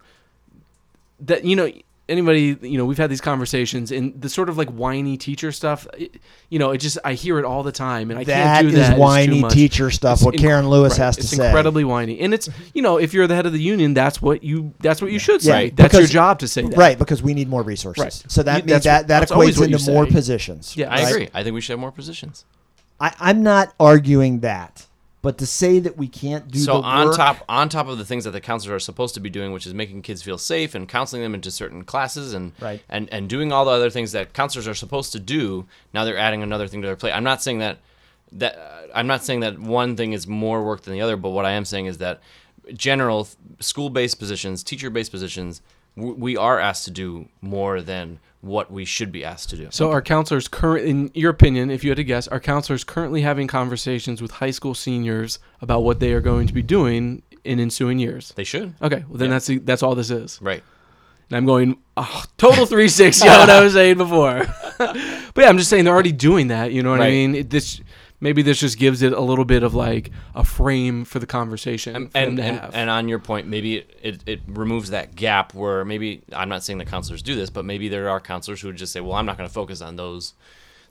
[1.20, 1.70] that you know
[2.10, 5.86] anybody you know we've had these conversations and the sort of like whiny teacher stuff.
[5.96, 6.16] It,
[6.50, 8.68] you know, it just I hear it all the time and I That can't do
[8.68, 8.80] is that.
[8.90, 9.52] It's too whiny much.
[9.52, 10.18] teacher stuff.
[10.18, 11.04] It's what inc- Karen Lewis right.
[11.06, 11.46] has to it's say.
[11.46, 14.42] incredibly whiny, and it's you know if you're the head of the union, that's what
[14.42, 15.66] you that's what you should say.
[15.66, 16.76] Yeah, that's your job to say that.
[16.76, 18.02] Right, because we need more resources.
[18.02, 18.12] Right.
[18.28, 20.76] So that You- means that that equates into more positions.
[20.76, 21.28] Yeah, I agree.
[21.32, 22.44] I think we should have more positions.
[23.00, 24.86] I, I'm not arguing that,
[25.22, 28.04] but to say that we can't do so on work, top on top of the
[28.04, 30.74] things that the counselors are supposed to be doing, which is making kids feel safe
[30.74, 32.82] and counseling them into certain classes and Right.
[32.88, 35.66] and and doing all the other things that counselors are supposed to do.
[35.92, 37.12] Now they're adding another thing to their plate.
[37.12, 37.78] I'm not saying that
[38.32, 41.30] that uh, I'm not saying that one thing is more work than the other, but
[41.30, 42.20] what I am saying is that
[42.74, 45.60] general school-based positions, teacher-based positions,
[45.96, 49.68] w- we are asked to do more than what we should be asked to do.
[49.70, 53.20] So our counselors current, in your opinion, if you had to guess, our counselors currently
[53.22, 57.60] having conversations with high school seniors about what they are going to be doing in
[57.60, 58.32] ensuing years?
[58.36, 58.74] they should.
[58.80, 59.34] Okay, well then Yeah.
[59.34, 60.38] that's the, that's all this is.
[60.40, 60.62] Right.
[61.28, 64.46] And I'm going oh, total 360 on what I was saying before.
[64.78, 64.96] but
[65.36, 66.72] yeah, I'm just saying they're already doing that.
[66.72, 67.34] You know what I mean?
[67.34, 67.80] It, this
[68.20, 71.96] maybe this just gives it a little bit of like a frame for the conversation
[71.96, 72.74] and for them and, to and, have.
[72.74, 76.62] and on your point, maybe it, it, it removes that gap where maybe I'm not
[76.62, 79.14] saying the counselors do this, but maybe there are counselors who would just say, "Well,
[79.14, 80.34] I'm not going to focus on those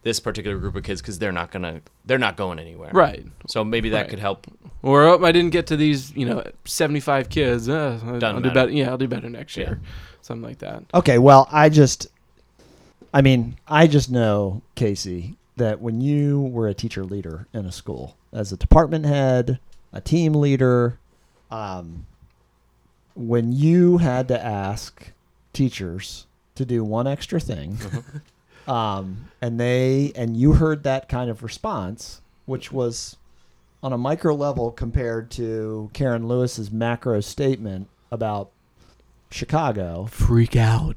[0.02, 3.26] this particular group of kids because they're not gonna they're not going anywhere." right.
[3.48, 4.10] So maybe that Right.
[4.10, 4.48] could help.
[4.82, 7.68] Or oh, I didn't get to these, you know, 75 kids.
[7.68, 8.72] Uh, I'll Doesn't do better.
[8.72, 9.64] Yeah, I'll do better next Yeah.
[9.66, 9.82] year.
[10.22, 10.84] Something like that.
[10.94, 12.08] Okay, well, I just
[13.14, 17.72] I mean, I just know, Casey, that when you were a teacher leader in a
[17.72, 19.60] school, as a department head,
[19.94, 20.98] a team leader,
[21.52, 22.06] um,
[23.16, 25.12] when you had to ask
[25.54, 27.78] teachers to do one extra thing,
[28.68, 33.18] um, and they and you heard that kind of response, which was
[33.82, 38.52] on a micro level compared to Karen Lewis's macro statement about
[39.32, 40.96] Chicago, Freak out.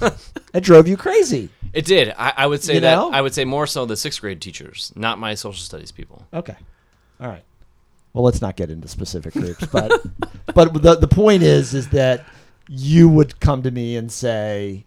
[0.54, 1.48] it drove you crazy.
[1.72, 2.14] It did.
[2.16, 2.94] I, I would say You that.
[2.94, 3.10] know?
[3.10, 6.26] I would say more so the sixth grade teachers, not my social studies people.
[6.32, 6.56] Okay.
[7.20, 7.42] All right.
[8.12, 9.92] Well, let's not get into specific groups, but
[10.54, 12.24] but the the point is is that
[12.68, 14.84] you would come to me and say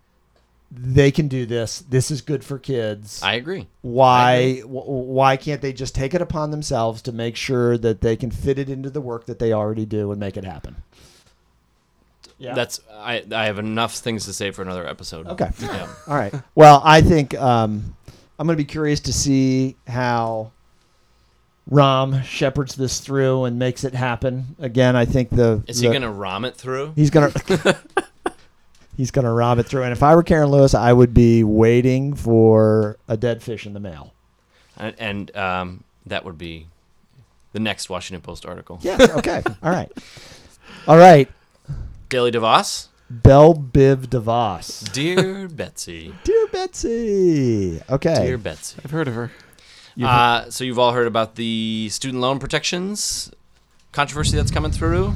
[0.71, 1.79] they can do this.
[1.89, 3.21] This is good for kids.
[3.21, 3.67] I agree.
[3.81, 8.15] why wh- why can't they just take it upon themselves to make sure that they
[8.15, 10.77] can fit it into the work that they already do and make it happen?
[12.41, 12.55] Yeah.
[12.55, 13.23] That's I.
[13.31, 15.27] I have enough things to say for another episode.
[15.27, 15.49] Okay.
[15.61, 15.87] Yeah.
[16.07, 16.33] All right.
[16.55, 17.95] Well, I think um,
[18.39, 20.51] I'm going to be curious to see how
[21.69, 24.55] Rahm shepherds this through and makes it happen.
[24.59, 26.93] Again, I think the Is the- he gonna rom it through?
[26.95, 27.31] he's gonna
[28.97, 29.83] he's gonna rob it through.
[29.83, 33.73] And if I were Karen Lewis, I would be waiting for a dead fish in
[33.73, 34.13] the mail.
[34.77, 36.67] And, and um, that would be
[37.53, 38.79] the next Washington Post article.
[38.81, 39.09] Yes.
[39.11, 39.43] Okay.
[39.61, 39.91] All right.
[40.87, 41.29] All right.
[42.11, 42.89] Daily DeVos.
[43.09, 44.91] Belle Biv DeVos.
[44.91, 46.13] Dear Betsy.
[46.25, 47.81] Dear Betsy.
[47.89, 48.25] Okay.
[48.25, 48.81] Dear Betsy.
[48.83, 49.31] I've heard of her.
[49.95, 53.31] You've- Uh, so you've all heard about the student loan protections
[53.93, 55.13] controversy that's coming through.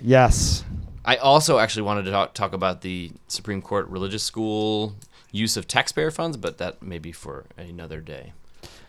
[0.00, 0.64] yes.
[1.04, 4.94] I also actually wanted to talk, talk about the Supreme Court religious school
[5.30, 8.32] use of taxpayer funds, but that may be for another day.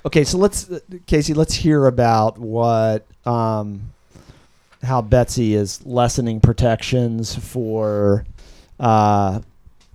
[0.06, 0.70] Okay, so let's
[1.08, 3.92] Casey, let's hear about what um,
[4.84, 8.26] how Betsy is lessening protections for
[8.80, 9.42] uh,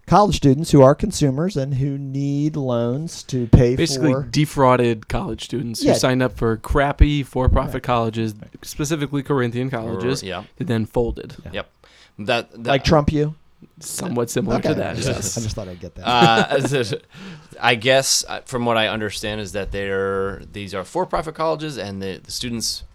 [0.07, 4.22] college students who are consumers and who need loans to pay for Basically, for.
[4.24, 5.93] defrauded college students Yeah.
[5.95, 7.82] who signed up for crappy for-profit Right.
[7.82, 10.43] colleges, specifically Corinthian colleges, Or- yeah.
[10.59, 11.35] and then folded.
[11.53, 11.70] Yep.
[12.18, 13.35] That, that Like Trump, you?
[13.80, 14.68] Somewhat similar Okay.
[14.68, 14.91] to that.
[14.97, 15.07] I yes.
[15.07, 16.07] just, I just thought I'd get that.
[16.07, 16.97] uh,
[17.61, 22.03] I guess uh, from what I understand is that they're these are for-profit colleges, and
[22.03, 22.94] the, the students w-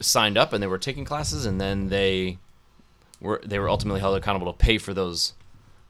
[0.00, 2.38] signed up and they were taking classes, and then they
[3.20, 5.34] were they were ultimately held accountable to pay for those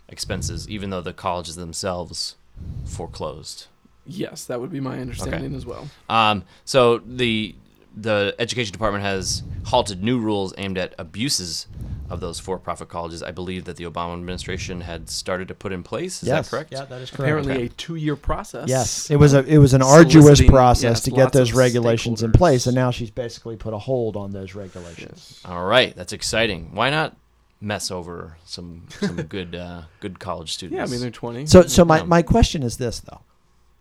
[0.08, 2.36] expenses, even though the colleges themselves
[2.84, 3.66] foreclosed.
[4.06, 5.88] Yes, that would be my understanding as well.
[6.08, 7.54] Um, so the
[7.96, 11.66] the education department has halted new rules aimed at abuses
[12.10, 13.22] of those for-profit colleges.
[13.22, 16.22] I believe that the Obama administration had started to put in place.
[16.22, 16.48] Is yes.
[16.48, 16.72] that correct?
[16.72, 17.20] Yeah, that is correct.
[17.20, 17.64] Apparently, Okay.
[17.66, 18.68] a two-year process.
[18.68, 22.32] Yes, it was a it was an arduous process yes, to get those regulations in
[22.32, 25.40] place, and now she's basically put a hold on those regulations.
[25.44, 26.74] All right, that's exciting.
[26.74, 27.16] Why not
[27.60, 30.76] mess over some some good uh, good college students?
[30.76, 31.46] Yeah, I mean they're twenty.
[31.46, 33.20] So, so my, my question is this though,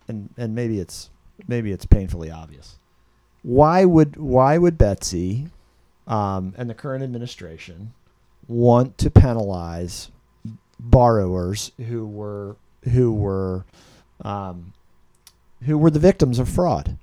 [0.08, 1.10] and and maybe it's
[1.48, 2.78] maybe it's painfully obvious.
[3.44, 5.48] Why would why would Betsy,
[6.08, 7.94] um, and the current administration,
[8.48, 10.10] want to penalize
[10.80, 12.56] borrowers who were
[12.92, 13.66] who were,
[14.24, 14.74] um,
[15.64, 16.98] who were the victims of fraud?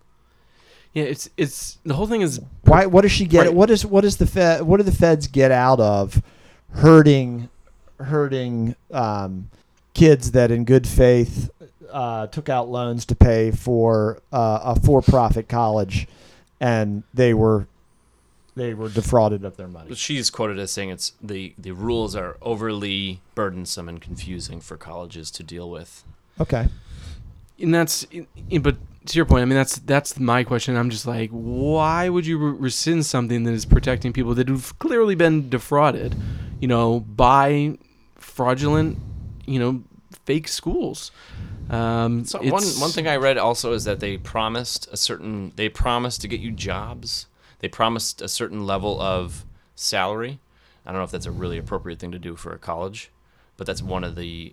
[0.95, 2.87] yeah, it's it's the whole thing is Why?
[2.87, 3.47] What does she get?
[3.47, 3.55] Right.
[3.55, 4.63] What is what is the Fed?
[4.63, 6.23] What do the feds get out of
[6.71, 7.51] hurting
[7.99, 9.51] hurting um,
[9.93, 11.51] kids that, in good faith,
[11.91, 16.07] uh, took out loans to pay for uh, a for-profit college,
[16.61, 17.67] and they were
[18.57, 19.89] they were defrauded of their money.
[19.89, 24.77] But she's quoted as saying it's the the rules are overly burdensome and confusing for
[24.77, 26.05] colleges to deal with.
[26.41, 26.67] Okay.
[27.61, 28.77] and that's in, in- but
[29.07, 32.39] to your point i mean that's that's my question i'm just like why would you
[32.39, 36.15] rescind something that is protecting people that have clearly been defrauded
[36.59, 37.77] you know by
[38.17, 38.99] fraudulent
[39.47, 39.83] you know
[40.25, 41.13] fake schools
[41.71, 45.69] um So one one thing I read also is that they promised a certain they
[45.69, 47.27] promised to get you jobs.
[47.65, 50.39] They promised a certain level of salary.
[50.85, 53.11] I don't know if that's a really appropriate thing to do for a college,
[53.57, 54.53] but that's one of the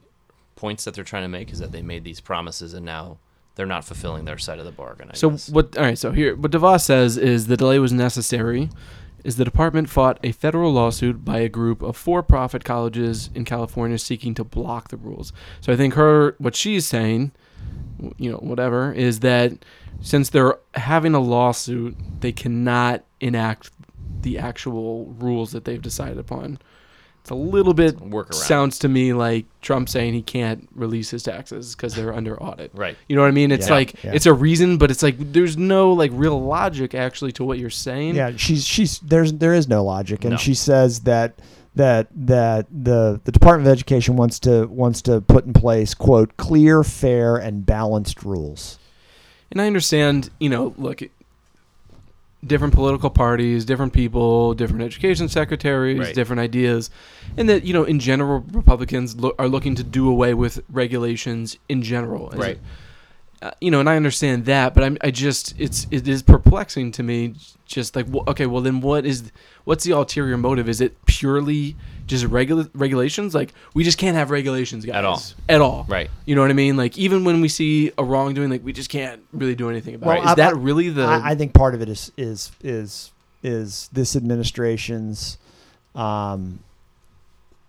[0.56, 3.18] points that they're trying to make is that they made these promises and now
[3.56, 5.10] they're not fulfilling their side of the bargain.
[5.12, 5.50] I So guess.
[5.50, 5.78] what?
[5.78, 5.98] All right.
[5.98, 8.70] So here, what DeVos says is the delay was necessary.
[9.26, 13.98] Is the department fought a federal lawsuit by a group of for-profit colleges in California
[13.98, 15.34] seeking to block the rules.
[15.60, 17.34] So I think her, what she's saying,
[18.18, 19.54] you know, whatever, is that
[20.02, 23.72] since they're having a lawsuit, they cannot enact
[24.22, 26.60] the actual rules that they've decided upon.
[27.22, 28.34] It's a little bit Workaround.
[28.34, 32.72] sounds to me like Trump saying he can't release his taxes because they're under audit.
[32.74, 32.98] right.
[33.08, 33.52] You know what I mean?
[33.52, 34.14] It's Yeah, like yeah.
[34.14, 37.70] it's a reason, but it's like there's no like real logic actually to what you're
[37.70, 38.16] saying.
[38.16, 40.38] Yeah, she's she's there's there is no logic, and No.
[40.38, 41.36] she says that
[41.76, 46.36] that that the the Department of Education wants to wants to put in place quote
[46.38, 48.78] clear, fair, and balanced rules.
[49.52, 51.02] And I understand, you know, look,
[52.46, 56.16] different political parties, different people, different education secretaries, Right.
[56.16, 56.90] different ideas,
[57.38, 61.58] and that you know, in general, Republicans lo- are looking to do away with regulations
[61.70, 62.32] in general.
[62.34, 62.60] As- Right.
[63.42, 66.92] Uh, you know, and I understand that, but I'm, I just it's it is perplexing
[66.94, 67.34] to me.
[67.66, 69.32] Just like, wh- okay, well then, what is
[69.64, 70.70] what's the ulterior motive?
[70.70, 71.76] Is it purely
[72.06, 73.34] just regula- regulations?
[73.34, 75.22] Like, we just can't have regulations, guys, At all.
[75.50, 75.86] at all.
[75.90, 76.10] Right.
[76.26, 76.78] You know what I mean?
[76.78, 80.08] Like even when we see a wrongdoing, like we just can't really do anything about
[80.08, 80.26] Well, it.
[80.26, 81.04] Is I- that I- really the?
[81.04, 83.12] I, I think part of it is is is
[83.42, 85.40] is this administration's
[85.96, 86.60] um,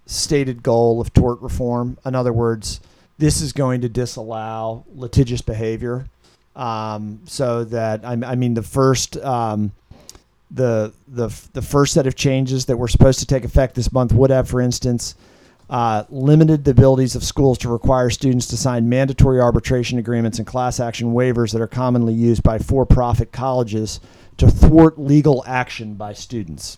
[0.07, 1.97] stated goal of tort reform.
[2.05, 2.81] In other words,
[3.23, 6.07] this is going to disallow litigious behavior,
[6.57, 9.17] um, so that I, I mean the first.
[9.19, 9.71] Um,
[10.51, 14.13] the the the first set of changes that were supposed to take effect this month
[14.13, 15.15] would have, for instance,
[15.71, 20.47] uh, limited the abilities of schools to require students to sign mandatory arbitration agreements and
[20.47, 23.99] class action waivers that are commonly used by for-profit colleges
[24.37, 26.77] to thwart legal action by students.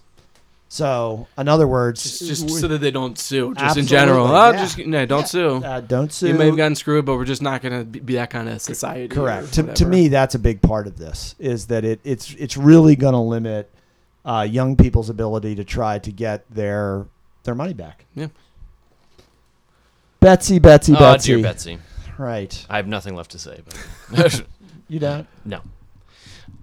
[0.74, 4.26] So, in other words, just, just so that they don't sue, just in general.
[4.26, 4.58] Oh, yeah.
[4.58, 5.24] just no, don't Yeah.
[5.26, 5.62] sue.
[5.64, 6.26] uh, don't sue.
[6.26, 8.48] you may have gotten screwed, but we're just not going to be, be that kind
[8.48, 9.06] of society.
[9.06, 9.52] Correct.
[9.52, 11.36] To, to me, that's a big part of this.
[11.38, 12.00] Is that it?
[12.02, 13.70] It's it's really going to limit
[14.24, 17.06] uh, young people's ability to try to get their
[17.44, 18.06] their money back.
[18.16, 18.26] Yeah.
[20.18, 21.34] Betsy, Betsy, Oh, Betsy.
[21.34, 21.78] dear Betsy.
[22.18, 22.66] Right.
[22.68, 23.60] I have nothing left to say.
[24.10, 24.44] But
[24.88, 25.28] You don't.
[25.44, 25.60] no.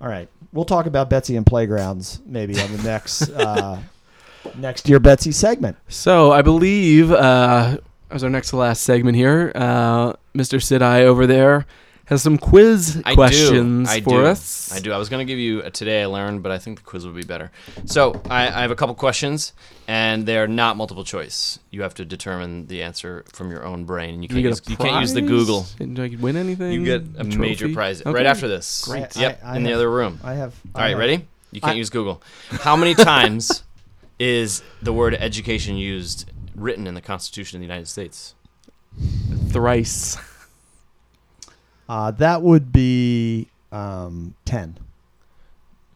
[0.02, 0.28] All right.
[0.52, 3.80] We'll talk about Betsy and playgrounds maybe on the next uh,
[4.56, 5.78] next year Betsy segment.
[5.88, 7.78] So I believe uh,
[8.10, 10.60] as our next to last segment here, uh, Mr.
[10.60, 11.66] Sidai over there
[12.06, 13.96] has some quiz I questions do.
[13.96, 14.26] I for do.
[14.26, 14.70] us.
[14.74, 14.92] I do.
[14.92, 17.06] I was going to give you a today I learned, but I think the quiz
[17.06, 17.52] would be better.
[17.86, 19.54] So I, I have a couple questions,
[19.88, 21.58] and they're not multiple choice.
[21.70, 24.22] You have to determine the answer from your own brain.
[24.24, 25.22] You can't, we use, get a you can't use the?
[25.22, 25.66] Google.
[25.80, 26.74] And do I win anything?
[26.74, 28.12] You get a major prize Okay.
[28.12, 28.84] right after this.
[28.84, 29.16] Great.
[29.16, 30.20] Yep, I- I in the other room.
[30.22, 30.54] I have.
[30.76, 31.26] All right, ready?
[31.54, 32.22] You can't I- use Google.
[32.50, 33.64] How many times
[34.22, 38.36] is the word education used written in the Constitution of the United States?
[39.50, 40.16] Thrice.
[41.90, 44.78] Uh, that would be um, ten.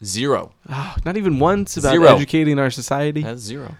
[0.03, 0.53] Zero.
[0.67, 2.07] Ah, not even once about Zero.
[2.07, 3.21] educating our society.
[3.21, 3.75] That's zero.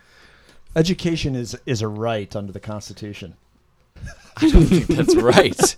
[0.76, 3.36] Education is is a right under the Constitution.
[4.42, 5.76] I don't think that's right.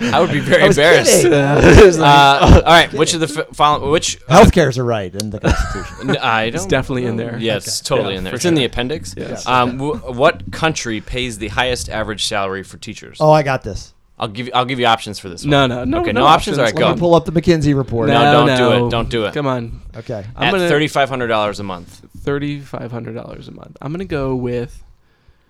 [0.00, 1.24] I would be very embarrassed.
[2.00, 3.90] Uh, all right, which of the f- following?
[3.90, 4.18] Which?
[4.28, 6.10] Uh, Healthcare is a right in the Constitution.
[6.10, 6.54] n- I don't.
[6.54, 7.36] It's definitely in there.
[7.38, 7.88] Yeah, it's Okay.
[7.96, 8.30] totally Yeah, in there.
[8.32, 9.14] for It's in the appendix.
[9.16, 9.46] Yes.
[9.46, 13.18] Um, w- what country pays the highest average salary for teachers?
[13.20, 13.92] oh, I got this.
[14.18, 14.52] I'll give you.
[14.54, 15.44] I'll give you options for this.
[15.44, 15.70] No, one.
[15.70, 16.00] no, no.
[16.02, 16.58] Okay, no options?
[16.58, 16.92] All right, Let go.
[16.94, 18.08] me pull up the McKinsey report.
[18.08, 18.90] No, don't do it.
[18.90, 19.34] Don't do it.
[19.34, 19.80] Come on.
[19.96, 20.24] Okay.
[20.36, 22.04] I'm At gonna thirty five hundred dollars a month.
[22.18, 23.76] thirty five hundred dollars a month.
[23.82, 24.84] I'm gonna go with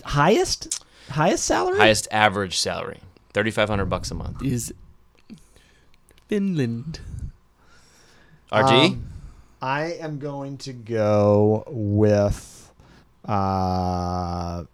[0.04, 1.78] Highest highest salary?
[1.78, 3.00] Highest average salary.
[3.32, 4.42] Thirty five hundred bucks a month.
[4.42, 4.72] is
[6.28, 7.00] Finland.
[8.52, 8.90] RG.
[8.92, 9.06] Um,
[9.62, 12.72] I am going to go with
[13.24, 14.64] uh,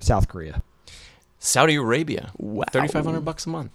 [0.00, 0.62] South Korea.
[1.38, 2.32] Saudi Arabia.
[2.36, 2.64] Wow.
[2.70, 3.72] Thirty five hundred bucks a month.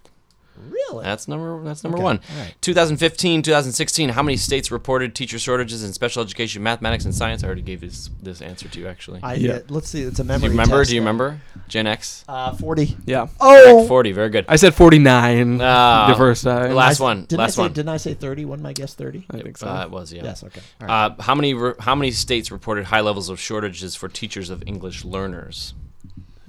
[0.70, 1.04] Really?
[1.04, 1.64] That's number.
[1.64, 2.20] That's number Okay, one.
[2.32, 2.56] all right.
[2.62, 4.10] 2015, 2016.
[4.10, 7.44] How many states reported teacher shortages in special education, mathematics, and science?
[7.44, 9.20] I already gave this this answer to you actually.
[9.24, 9.52] I, Yeah.
[9.54, 10.02] uh, let's see.
[10.02, 10.46] It's a do memory.
[10.46, 10.78] you remember?
[10.80, 11.42] test Do you remember?
[11.68, 12.24] Gen X.
[12.28, 12.96] Uh, Forty.
[13.06, 13.28] Yeah.
[13.40, 14.12] Oh, 40.
[14.14, 14.46] Very good.
[14.48, 16.74] I said forty nine Ah, the first time.
[16.74, 17.22] last one.
[17.26, 17.74] Didn't last I say, one.
[17.74, 18.46] Didn't I say thirty?
[18.46, 19.26] Wasn't my guess thirty?
[19.32, 19.68] I think so.
[19.68, 20.24] Uh, it was yeah.
[20.24, 20.44] Yes.
[20.44, 20.62] Okay.
[20.82, 21.06] All right.
[21.18, 24.64] Uh, how many re- how many states reported high levels of shortages for teachers of
[24.66, 25.74] English learners?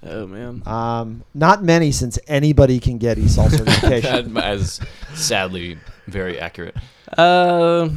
[0.02, 0.62] Oh man.
[0.66, 4.34] um, not many, since anybody can get ESOL certification.
[4.34, 4.80] That is
[5.14, 6.76] sadly very accurate.
[7.16, 7.88] Uh,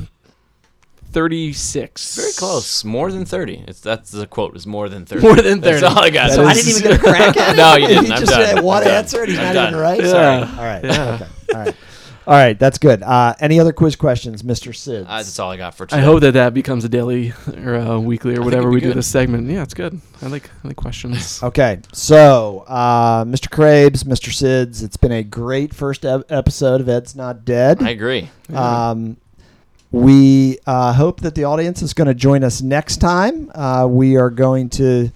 [1.12, 2.16] thirty six.
[2.16, 2.84] Very close.
[2.86, 3.66] More than 30.
[3.68, 4.56] It's that's the quote.
[4.56, 5.22] Is more than 30.
[5.22, 5.80] More than thirty.
[5.82, 5.86] That's 30.
[5.96, 6.32] all I got.
[6.32, 7.58] so I didn't even get a crack at it.
[7.58, 8.06] No, you didn't.
[8.06, 8.46] He I'm just done.
[8.56, 8.96] said one I'm done.
[8.98, 9.68] answer, and he's I'm not done.
[9.70, 10.00] even right.
[10.02, 10.08] Yeah.
[10.08, 10.58] Sorry.
[10.58, 10.84] All right.
[10.84, 11.14] Yeah.
[11.16, 11.28] Okay.
[11.56, 11.76] All right.
[12.30, 12.60] All right.
[12.60, 13.02] That's good.
[13.02, 14.76] Uh, any other quiz questions, Mr.
[14.76, 15.08] Sid?
[15.08, 16.00] Uh, that's all I got for today.
[16.00, 18.88] I hope that that becomes a daily or a weekly or think whatever it'd be
[18.88, 19.50] we do this segment.
[19.50, 20.00] Yeah, it's good.
[20.22, 21.42] I like I like questions.
[21.50, 23.48] Okay, so uh, Mr.
[23.50, 24.30] Krabs, Mr.
[24.30, 27.82] Sids, it's been a great first ep- episode of Ed's Not Dead.
[27.82, 28.30] I agree.
[28.54, 29.18] Um,
[29.92, 33.52] we uh, hope that the audience is going to join us next time.
[33.56, 35.12] Uh, we are going to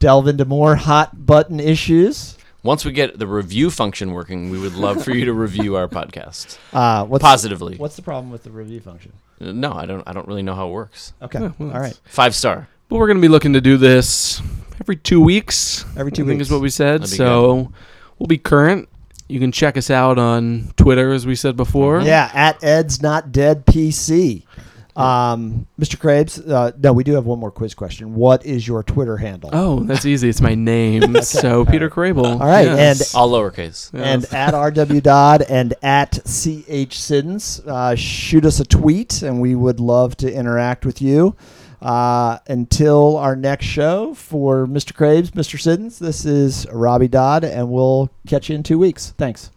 [0.00, 2.37] delve into more hot button issues.
[2.68, 5.88] Once we get the review function working, we would love for you to review our
[5.88, 7.78] podcast Uh, what's positively.
[7.78, 9.14] What's the problem with the review function?
[9.40, 10.06] Uh, No, I don't.
[10.06, 11.14] I don't really know how it works.
[11.22, 11.98] Okay, Yeah, well, all right.
[12.04, 12.68] Five star.
[12.90, 14.42] But we're going to be looking to do this
[14.82, 15.86] every two weeks.
[15.96, 16.48] Every two I think weeks.
[16.48, 17.00] is what we said.
[17.00, 17.72] That'd be So
[18.18, 18.90] we'll be current.
[19.28, 22.02] You can check us out on Twitter, as we said before.
[22.02, 24.42] Yeah, at Ed's Not Dead PC.
[24.98, 25.96] Um, Mr.
[25.96, 28.14] Krabs, uh, no, we do have one more quiz question.
[28.14, 29.50] What is your Twitter handle?
[29.52, 30.28] Oh, that's easy.
[30.28, 31.16] It's my name.
[31.22, 32.24] So Peter Crable.
[32.40, 33.14] All right, Yes.
[33.14, 33.90] All lowercase.
[33.94, 37.60] and at RW Dodd and at CH Siddons.
[37.66, 41.36] Uh, shoot us a tweet, and we would love to interact with you.
[41.80, 44.92] Uh, until our next show, for Mr.
[44.92, 45.60] Krabs, Mr.
[45.60, 49.14] Siddons, this is Robbie Dodd, and we'll catch you in two weeks.
[49.16, 49.50] Thanks.